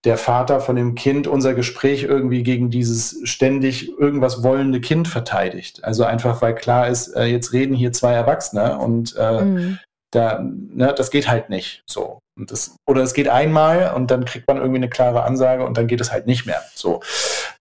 [0.05, 5.83] der Vater von dem Kind unser Gespräch irgendwie gegen dieses ständig irgendwas wollende Kind verteidigt.
[5.83, 9.79] Also einfach, weil klar ist, äh, jetzt reden hier zwei Erwachsene und äh, mhm.
[10.11, 12.19] da, ne, das geht halt nicht so.
[12.37, 15.75] Und das, oder es geht einmal und dann kriegt man irgendwie eine klare Ansage und
[15.75, 16.61] dann geht es halt nicht mehr.
[16.75, 17.01] So.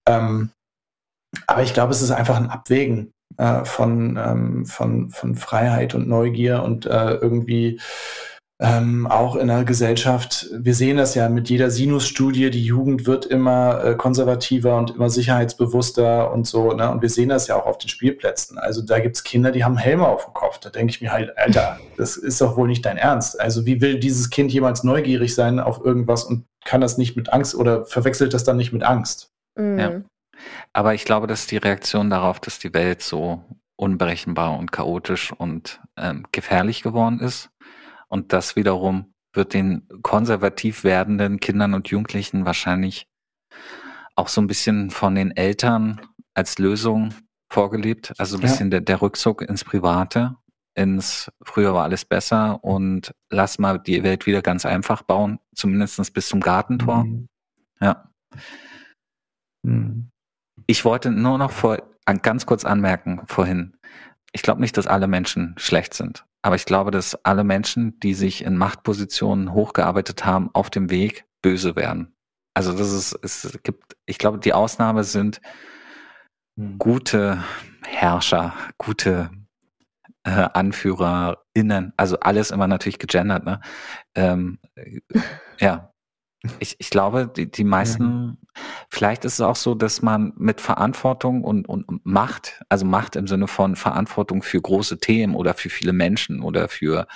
[0.07, 0.51] Ähm,
[1.47, 6.09] aber ich glaube, es ist einfach ein Abwägen äh, von, ähm, von, von Freiheit und
[6.09, 7.79] Neugier und äh, irgendwie
[8.59, 10.49] ähm, auch in der Gesellschaft.
[10.53, 15.11] Wir sehen das ja mit jeder Sinus-Studie, die Jugend wird immer äh, konservativer und immer
[15.11, 16.73] sicherheitsbewusster und so.
[16.73, 16.91] Ne?
[16.91, 18.57] Und wir sehen das ja auch auf den Spielplätzen.
[18.57, 20.59] Also da gibt's Kinder, die haben Helme auf dem Kopf.
[20.59, 23.39] Da denke ich mir halt, Alter, das ist doch wohl nicht dein Ernst.
[23.39, 27.33] Also wie will dieses Kind jemals neugierig sein auf irgendwas und kann das nicht mit
[27.33, 29.31] Angst oder verwechselt das dann nicht mit Angst?
[29.57, 29.79] Mhm.
[29.79, 30.01] Ja.
[30.77, 33.43] Aber ich glaube, das ist die Reaktion darauf, dass die Welt so
[33.77, 37.49] unberechenbar und chaotisch und ähm, gefährlich geworden ist
[38.09, 43.09] und das wiederum wird den konservativ werdenden Kindern und Jugendlichen wahrscheinlich
[44.17, 46.03] auch so ein bisschen von den Eltern
[46.35, 47.15] als Lösung
[47.51, 48.13] vorgelebt.
[48.19, 48.73] Also ein bisschen ja.
[48.73, 50.37] der, der Rückzug ins Private,
[50.75, 56.13] ins früher war alles besser und lass mal die Welt wieder ganz einfach bauen, zumindest
[56.13, 57.05] bis zum Gartentor.
[57.05, 57.29] Mhm.
[57.81, 58.11] Ja.
[59.63, 60.11] Mhm.
[60.67, 61.79] Ich wollte nur noch vor,
[62.23, 63.77] ganz kurz anmerken vorhin.
[64.33, 66.25] Ich glaube nicht, dass alle Menschen schlecht sind.
[66.43, 71.25] Aber ich glaube, dass alle Menschen, die sich in Machtpositionen hochgearbeitet haben, auf dem Weg
[71.43, 72.15] böse werden.
[72.55, 75.41] Also das ist, es gibt, ich glaube, die Ausnahme sind
[76.57, 76.79] hm.
[76.79, 77.43] gute
[77.85, 79.31] Herrscher, gute
[80.25, 83.61] äh, AnführerInnen, also alles immer natürlich gegendert, ne?
[84.15, 84.59] Ähm,
[85.61, 85.93] ja,
[86.59, 88.39] ich, ich glaube, die, die meisten, mhm.
[88.97, 93.27] Vielleicht ist es auch so, dass man mit Verantwortung und, und Macht, also Macht im
[93.27, 97.07] Sinne von Verantwortung für große Themen oder für viele Menschen oder für,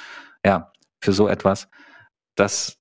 [0.45, 1.68] ja, für so etwas,
[2.35, 2.76] dass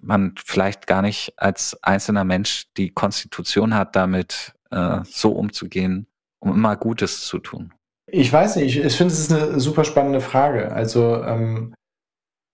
[0.00, 6.08] man vielleicht gar nicht als einzelner Mensch die Konstitution hat, damit äh, so umzugehen,
[6.40, 7.72] um immer Gutes zu tun.
[8.08, 10.72] Ich weiß nicht, ich, ich finde, es ist eine super spannende Frage.
[10.72, 11.72] Also, ähm,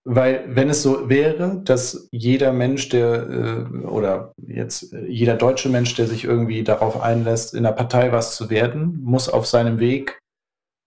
[0.09, 5.67] weil wenn es so wäre, dass jeder Mensch, der äh, oder jetzt äh, jeder deutsche
[5.67, 9.79] Mensch, der sich irgendwie darauf einlässt, in der Partei was zu werden, muss auf seinem
[9.79, 10.21] Weg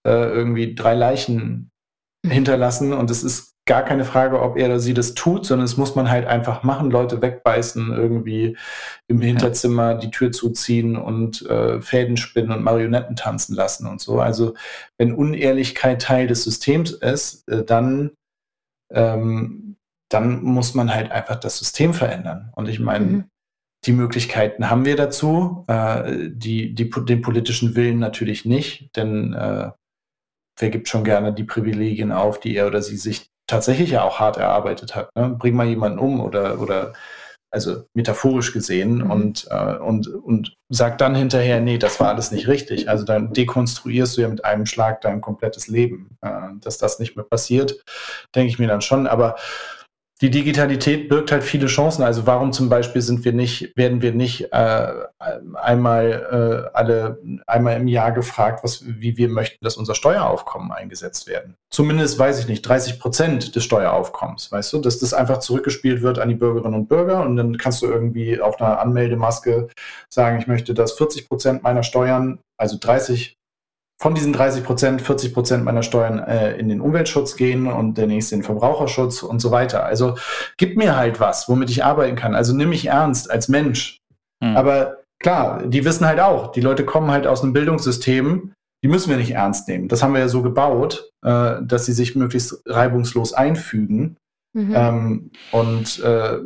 [0.07, 1.71] äh, irgendwie drei Leichen
[2.25, 2.31] mhm.
[2.31, 5.77] hinterlassen und es ist gar keine Frage, ob er oder sie das tut, sondern es
[5.77, 8.57] muss man halt einfach machen, Leute wegbeißen, irgendwie
[9.07, 14.18] im Hinterzimmer die Tür zuziehen und äh, Fäden spinnen und Marionetten tanzen lassen und so.
[14.18, 14.55] Also
[14.99, 18.11] wenn Unehrlichkeit Teil des Systems ist, äh, dann,
[18.93, 19.76] ähm,
[20.09, 22.53] dann muss man halt einfach das System verändern.
[22.55, 23.24] Und ich meine, mhm.
[23.84, 29.70] die Möglichkeiten haben wir dazu, äh, die, die, den politischen Willen natürlich nicht, denn äh,
[30.59, 34.20] wer gibt schon gerne die Privilegien auf, die er oder sie sich tatsächlich ja auch
[34.20, 35.14] hart erarbeitet hat.
[35.16, 35.30] Ne?
[35.30, 36.93] Bring mal jemanden um oder, oder
[37.51, 39.11] also metaphorisch gesehen mhm.
[39.11, 42.88] und, äh, und, und sag dann hinterher, nee, das war alles nicht richtig.
[42.88, 46.16] Also dann dekonstruierst du ja mit einem Schlag dein komplettes Leben.
[46.22, 46.30] Äh,
[46.61, 47.84] dass das nicht mehr passiert,
[48.34, 49.07] denke ich mir dann schon.
[49.07, 49.36] Aber
[50.21, 52.03] die Digitalität birgt halt viele Chancen.
[52.03, 54.93] Also warum zum Beispiel sind wir nicht, werden wir nicht äh,
[55.55, 61.27] einmal äh, alle einmal im Jahr gefragt, was, wie wir möchten, dass unser Steueraufkommen eingesetzt
[61.27, 61.57] werden?
[61.71, 66.18] Zumindest weiß ich nicht, 30 Prozent des Steueraufkommens, weißt du, dass das einfach zurückgespielt wird
[66.18, 69.68] an die Bürgerinnen und Bürger und dann kannst du irgendwie auf einer Anmeldemaske
[70.11, 73.39] sagen, ich möchte, dass 40 Prozent meiner Steuern, also 30
[74.01, 78.07] von diesen 30 Prozent, 40 Prozent meiner Steuern äh, in den Umweltschutz gehen und der
[78.07, 79.84] nächste in den Verbraucherschutz und so weiter.
[79.84, 80.16] Also
[80.57, 82.34] gib mir halt was, womit ich arbeiten kann.
[82.34, 83.98] Also nimm mich ernst als Mensch.
[84.42, 84.57] Mhm.
[84.57, 89.11] Aber klar, die wissen halt auch, die Leute kommen halt aus einem Bildungssystem, die müssen
[89.11, 89.88] wir nicht ernst nehmen.
[89.88, 94.16] Das haben wir ja so gebaut, äh, dass sie sich möglichst reibungslos einfügen.
[94.55, 94.72] Mhm.
[94.74, 96.38] Ähm, und äh,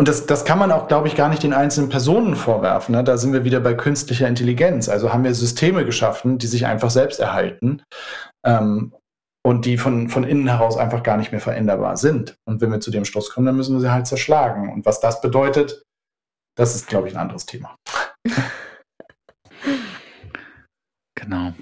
[0.00, 2.94] und das, das kann man auch, glaube ich, gar nicht den einzelnen Personen vorwerfen.
[2.94, 3.04] Ne?
[3.04, 4.88] Da sind wir wieder bei künstlicher Intelligenz.
[4.88, 7.82] Also haben wir Systeme geschaffen, die sich einfach selbst erhalten
[8.46, 8.94] ähm,
[9.44, 12.38] und die von, von innen heraus einfach gar nicht mehr veränderbar sind.
[12.48, 14.72] Und wenn wir zu dem Schluss kommen, dann müssen wir sie halt zerschlagen.
[14.72, 15.82] Und was das bedeutet,
[16.56, 17.76] das ist, glaube ich, ein anderes Thema.
[21.14, 21.52] Genau.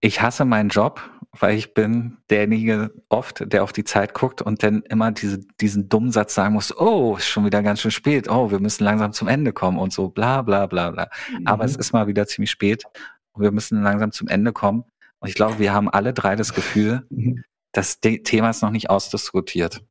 [0.00, 1.00] Ich hasse meinen Job
[1.38, 5.88] weil ich bin derjenige oft, der auf die Zeit guckt und dann immer diese, diesen
[5.88, 9.12] dummen Satz sagen muss, oh, ist schon wieder ganz schön spät, oh, wir müssen langsam
[9.12, 11.08] zum Ende kommen und so, bla bla bla bla.
[11.30, 11.46] Mhm.
[11.46, 12.84] Aber es ist mal wieder ziemlich spät
[13.32, 14.84] und wir müssen langsam zum Ende kommen.
[15.20, 17.44] Und ich glaube, wir haben alle drei das Gefühl, mhm.
[17.72, 19.84] das Thema ist noch nicht ausdiskutiert.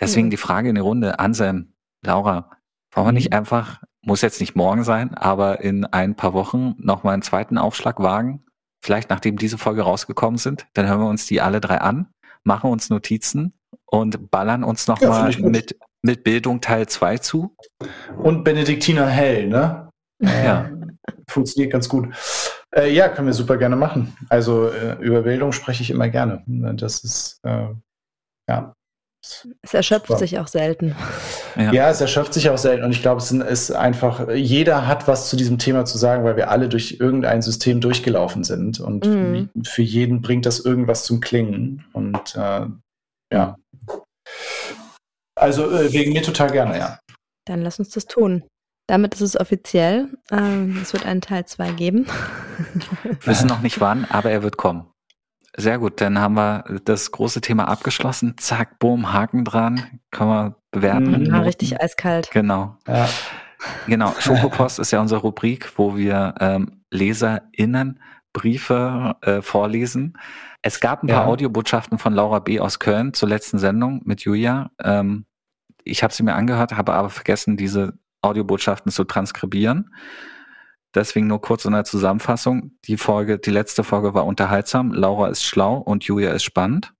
[0.00, 0.30] Deswegen mhm.
[0.30, 2.50] die Frage in die Runde, Anselm, Laura,
[2.90, 3.38] wollen wir nicht mhm.
[3.38, 8.00] einfach, muss jetzt nicht morgen sein, aber in ein paar Wochen nochmal einen zweiten Aufschlag
[8.00, 8.44] wagen
[8.84, 12.08] vielleicht nachdem diese Folge rausgekommen sind, dann hören wir uns die alle drei an,
[12.42, 13.54] machen uns Notizen
[13.86, 17.56] und ballern uns nochmal ja, mit, mit Bildung Teil 2 zu.
[18.18, 19.88] Und Benediktiner Hell, ne?
[20.20, 20.70] Ja.
[21.28, 22.14] Funktioniert ganz gut.
[22.76, 24.16] Äh, ja, können wir super gerne machen.
[24.28, 26.42] Also äh, über Bildung spreche ich immer gerne.
[26.46, 27.68] Das ist, äh,
[28.48, 28.74] ja,
[29.62, 30.94] es erschöpft sich auch selten.
[31.56, 31.72] Ja.
[31.72, 31.90] ja.
[31.90, 32.84] es erschöpft sich auch selten.
[32.84, 36.36] Und ich glaube, es ist einfach, jeder hat was zu diesem Thema zu sagen, weil
[36.36, 38.80] wir alle durch irgendein System durchgelaufen sind.
[38.80, 39.50] Und mhm.
[39.64, 41.84] für jeden bringt das irgendwas zum Klingen.
[41.92, 42.66] Und äh,
[43.32, 43.56] ja.
[45.36, 46.98] Also äh, wegen mir total gerne, ja.
[47.46, 48.44] Dann lass uns das tun.
[48.86, 50.08] Damit ist es offiziell.
[50.30, 52.06] Ähm, es wird einen Teil 2 geben.
[53.02, 54.90] Wir wissen noch nicht wann, aber er wird kommen.
[55.56, 58.34] Sehr gut, dann haben wir das große Thema abgeschlossen.
[58.38, 60.00] Zack, boom, Haken dran.
[60.10, 61.26] Kann man bewerten.
[61.26, 62.30] Ja, richtig eiskalt.
[62.32, 62.76] Genau.
[62.88, 63.08] Ja.
[63.86, 68.00] Genau, Schokopost ist ja unsere Rubrik, wo wir ähm, LeserInnen
[68.32, 70.18] Briefe äh, vorlesen.
[70.60, 71.26] Es gab ein paar ja.
[71.26, 72.58] Audiobotschaften von Laura B.
[72.58, 74.70] aus Köln zur letzten Sendung mit Julia.
[74.82, 75.24] Ähm,
[75.84, 79.94] ich habe sie mir angehört, habe aber vergessen, diese Audiobotschaften zu transkribieren.
[80.94, 82.72] Deswegen nur kurz in der Zusammenfassung.
[82.84, 84.92] Die Folge, die letzte Folge war unterhaltsam.
[84.92, 86.94] Laura ist schlau und Julia ist spannend.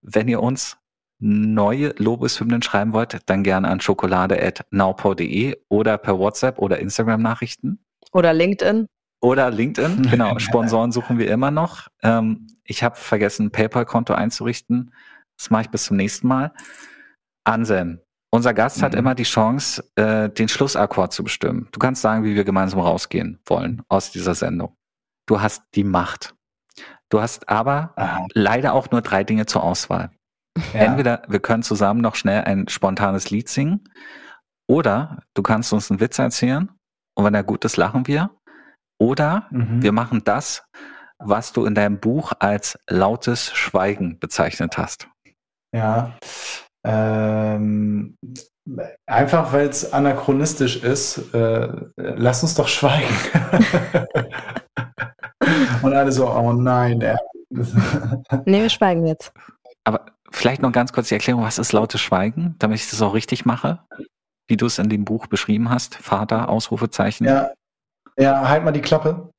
[0.00, 0.76] Wenn ihr uns
[1.18, 7.80] neue Lobeshymnen schreiben wollt, dann gerne an schokolade.naupau.de oder per WhatsApp oder Instagram Nachrichten.
[8.12, 8.86] Oder LinkedIn.
[9.20, 10.38] Oder LinkedIn, genau.
[10.38, 11.88] Sponsoren suchen wir immer noch.
[12.02, 14.92] Ähm, ich habe vergessen, PayPal-Konto einzurichten.
[15.38, 16.52] Das mache ich bis zum nächsten Mal.
[17.44, 18.00] Anselm,
[18.30, 18.82] unser Gast mhm.
[18.82, 21.68] hat immer die Chance, äh, den Schlussakkord zu bestimmen.
[21.72, 24.76] Du kannst sagen, wie wir gemeinsam rausgehen wollen aus dieser Sendung.
[25.26, 26.34] Du hast die Macht.
[27.08, 28.26] Du hast aber Aha.
[28.34, 30.10] leider auch nur drei Dinge zur Auswahl.
[30.72, 30.80] Ja.
[30.80, 33.84] Entweder wir können zusammen noch schnell ein spontanes Lied singen
[34.68, 36.70] oder du kannst uns einen Witz erzählen
[37.14, 38.30] und wenn er gut ist, lachen wir.
[38.98, 39.82] Oder mhm.
[39.82, 40.64] wir machen das,
[41.18, 45.08] was du in deinem Buch als lautes Schweigen bezeichnet hast.
[45.72, 46.16] Ja.
[46.86, 48.16] Ähm,
[49.06, 53.14] einfach weil es anachronistisch ist, äh, lass uns doch schweigen.
[55.82, 57.00] Und alle so, oh nein.
[57.00, 57.16] Äh.
[58.44, 59.32] nee, wir schweigen jetzt.
[59.84, 63.14] Aber vielleicht noch ganz kurz die Erklärung, was ist lautes Schweigen, damit ich das auch
[63.14, 63.80] richtig mache,
[64.46, 67.26] wie du es in dem Buch beschrieben hast, Vater, Ausrufezeichen.
[67.26, 67.52] Ja,
[68.16, 69.30] ja halt mal die Klappe.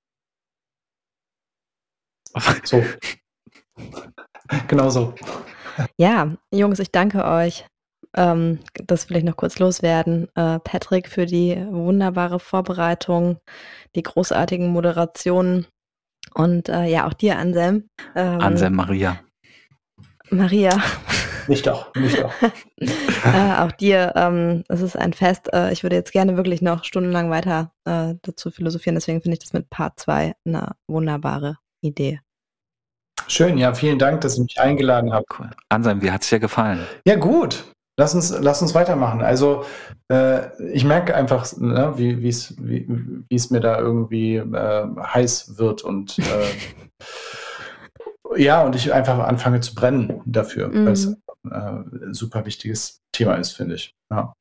[2.63, 2.83] So.
[4.67, 5.13] genau so.
[5.97, 7.65] Ja, Jungs, ich danke euch.
[8.15, 10.27] Ähm, das vielleicht noch kurz loswerden.
[10.35, 13.39] Äh, Patrick für die wunderbare Vorbereitung,
[13.95, 15.67] die großartigen Moderationen
[16.33, 17.89] und äh, ja, auch dir, Anselm.
[18.15, 19.19] Ähm, Anselm Maria.
[20.29, 20.77] Maria.
[21.47, 22.33] Nicht doch, nicht doch.
[22.77, 25.51] äh, auch dir, ähm, es ist ein Fest.
[25.53, 29.39] Äh, ich würde jetzt gerne wirklich noch stundenlang weiter äh, dazu philosophieren, deswegen finde ich
[29.39, 32.19] das mit Part 2 eine wunderbare Idee.
[33.27, 35.27] Schön, ja, vielen Dank, dass ihr mich eingeladen habt.
[35.37, 35.49] Cool.
[35.69, 36.79] Anselm, wie hat es dir gefallen?
[37.05, 37.65] Ja, gut.
[37.99, 39.21] Lass uns, lass uns weitermachen.
[39.21, 39.65] Also
[40.11, 42.85] äh, ich merke einfach, ne, wie es wie,
[43.27, 46.45] wie's mir da irgendwie äh, heiß wird und äh,
[48.37, 50.85] ja, und ich einfach anfange zu brennen dafür, mhm.
[50.85, 53.95] weil es ein äh, super wichtiges Thema ist, finde ich.
[54.11, 54.33] Ja.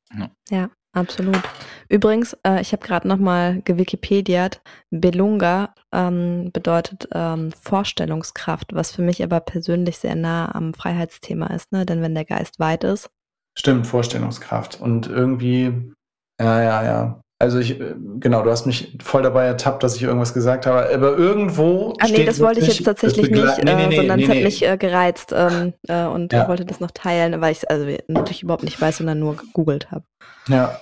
[0.49, 0.69] ja.
[0.97, 1.41] Absolut.
[1.89, 4.61] Übrigens, äh, ich habe gerade nochmal gewikipediert.
[4.89, 11.71] Belunga ähm, bedeutet ähm, Vorstellungskraft, was für mich aber persönlich sehr nah am Freiheitsthema ist,
[11.71, 11.85] ne?
[11.85, 13.09] Denn wenn der Geist weit ist.
[13.55, 14.81] Stimmt, Vorstellungskraft.
[14.81, 15.93] Und irgendwie,
[16.39, 17.21] ja, ja, ja.
[17.39, 20.91] Also ich, äh, genau, du hast mich voll dabei ertappt, dass ich irgendwas gesagt habe,
[20.91, 21.93] aber irgendwo.
[21.99, 24.37] Ah nee, das wollte ich jetzt tatsächlich nicht, nee, nee, äh, nee, sondern es hat
[24.37, 26.47] mich äh, gereizt ähm, äh, und ja.
[26.47, 29.91] wollte das noch teilen, weil ich es also natürlich überhaupt nicht weiß, sondern nur gegoogelt
[29.91, 30.03] habe.
[30.47, 30.81] Ja.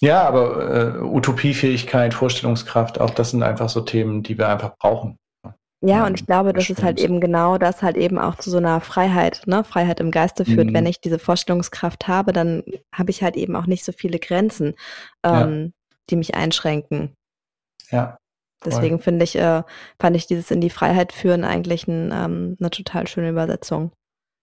[0.00, 5.16] Ja, aber äh, Utopiefähigkeit, Vorstellungskraft, auch das sind einfach so Themen, die wir einfach brauchen.
[5.82, 8.58] Ja, und ich glaube, dass es halt eben genau das halt eben auch zu so
[8.58, 10.68] einer Freiheit, ne, Freiheit im Geiste führt.
[10.68, 10.74] Mhm.
[10.74, 12.62] Wenn ich diese Vorstellungskraft habe, dann
[12.94, 14.74] habe ich halt eben auch nicht so viele Grenzen.
[15.24, 15.72] Ähm,
[16.10, 17.14] die mich einschränken.
[17.90, 18.18] Ja.
[18.64, 19.62] Deswegen finde ich, äh,
[19.98, 23.92] fand ich dieses in die Freiheit führen eigentlich ein, ähm, eine total schöne Übersetzung.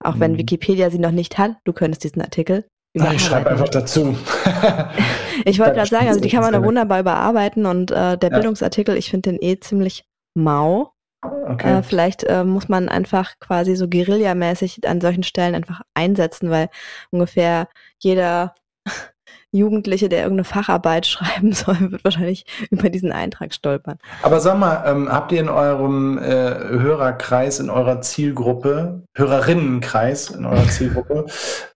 [0.04, 0.20] Auch mhm.
[0.20, 2.66] wenn Wikipedia sie noch nicht hat, du könntest diesen Artikel
[3.00, 4.18] Ach, ich schreibe einfach dazu.
[5.46, 8.38] ich wollte gerade sagen, also die kann man da wunderbar überarbeiten und äh, der ja.
[8.38, 10.94] Bildungsartikel, ich finde den eh ziemlich mau.
[11.22, 11.80] Okay.
[11.80, 16.70] Äh, vielleicht äh, muss man einfach quasi so guerillamäßig an solchen Stellen einfach einsetzen, weil
[17.12, 17.68] ungefähr
[18.00, 18.54] jeder
[19.52, 23.98] Jugendliche, der irgendeine Facharbeit schreiben soll, wird wahrscheinlich über diesen Eintrag stolpern.
[24.22, 30.46] Aber sag mal, ähm, habt ihr in eurem äh, Hörerkreis, in eurer Zielgruppe, Hörerinnenkreis in
[30.46, 31.26] eurer Zielgruppe,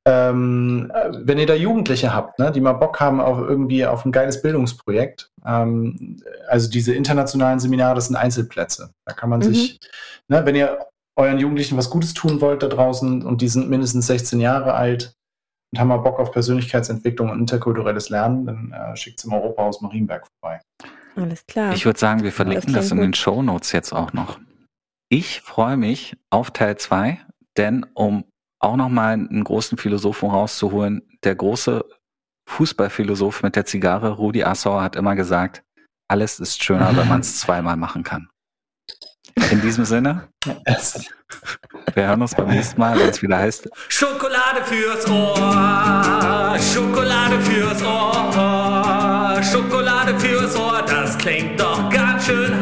[0.05, 0.91] ähm,
[1.23, 4.41] wenn ihr da Jugendliche habt, ne, die mal Bock haben auf irgendwie auf ein geiles
[4.41, 6.17] Bildungsprojekt, ähm,
[6.47, 8.91] also diese internationalen Seminare, das sind Einzelplätze.
[9.05, 9.43] Da kann man mhm.
[9.43, 9.79] sich,
[10.27, 10.79] ne, wenn ihr
[11.15, 15.13] euren Jugendlichen was Gutes tun wollt da draußen und die sind mindestens 16 Jahre alt,
[15.71, 19.81] und haben mal Bock auf Persönlichkeitsentwicklung und interkulturelles Lernen, dann äh, schickt es im Europahaus
[19.81, 20.59] Marienberg vorbei.
[21.15, 21.73] Alles klar.
[21.73, 23.05] Ich würde sagen, wir verlinken das, das in gut.
[23.07, 24.39] den Show Notes jetzt auch noch.
[25.09, 27.19] Ich freue mich auf Teil 2,
[27.57, 28.25] denn um
[28.59, 31.83] auch nochmal einen großen Philosophen rauszuholen, der große
[32.47, 35.63] Fußballphilosoph mit der Zigarre, Rudi Assauer, hat immer gesagt,
[36.09, 38.29] alles ist schöner, wenn man es zweimal machen kann.
[39.51, 40.27] In diesem Sinne,
[41.93, 43.69] wir hören uns beim nächsten Mal, wenn es wieder heißt.
[43.87, 52.53] Schokolade fürs Ohr, Schokolade fürs Ohr, Schokolade fürs Ohr, das klingt doch ganz schön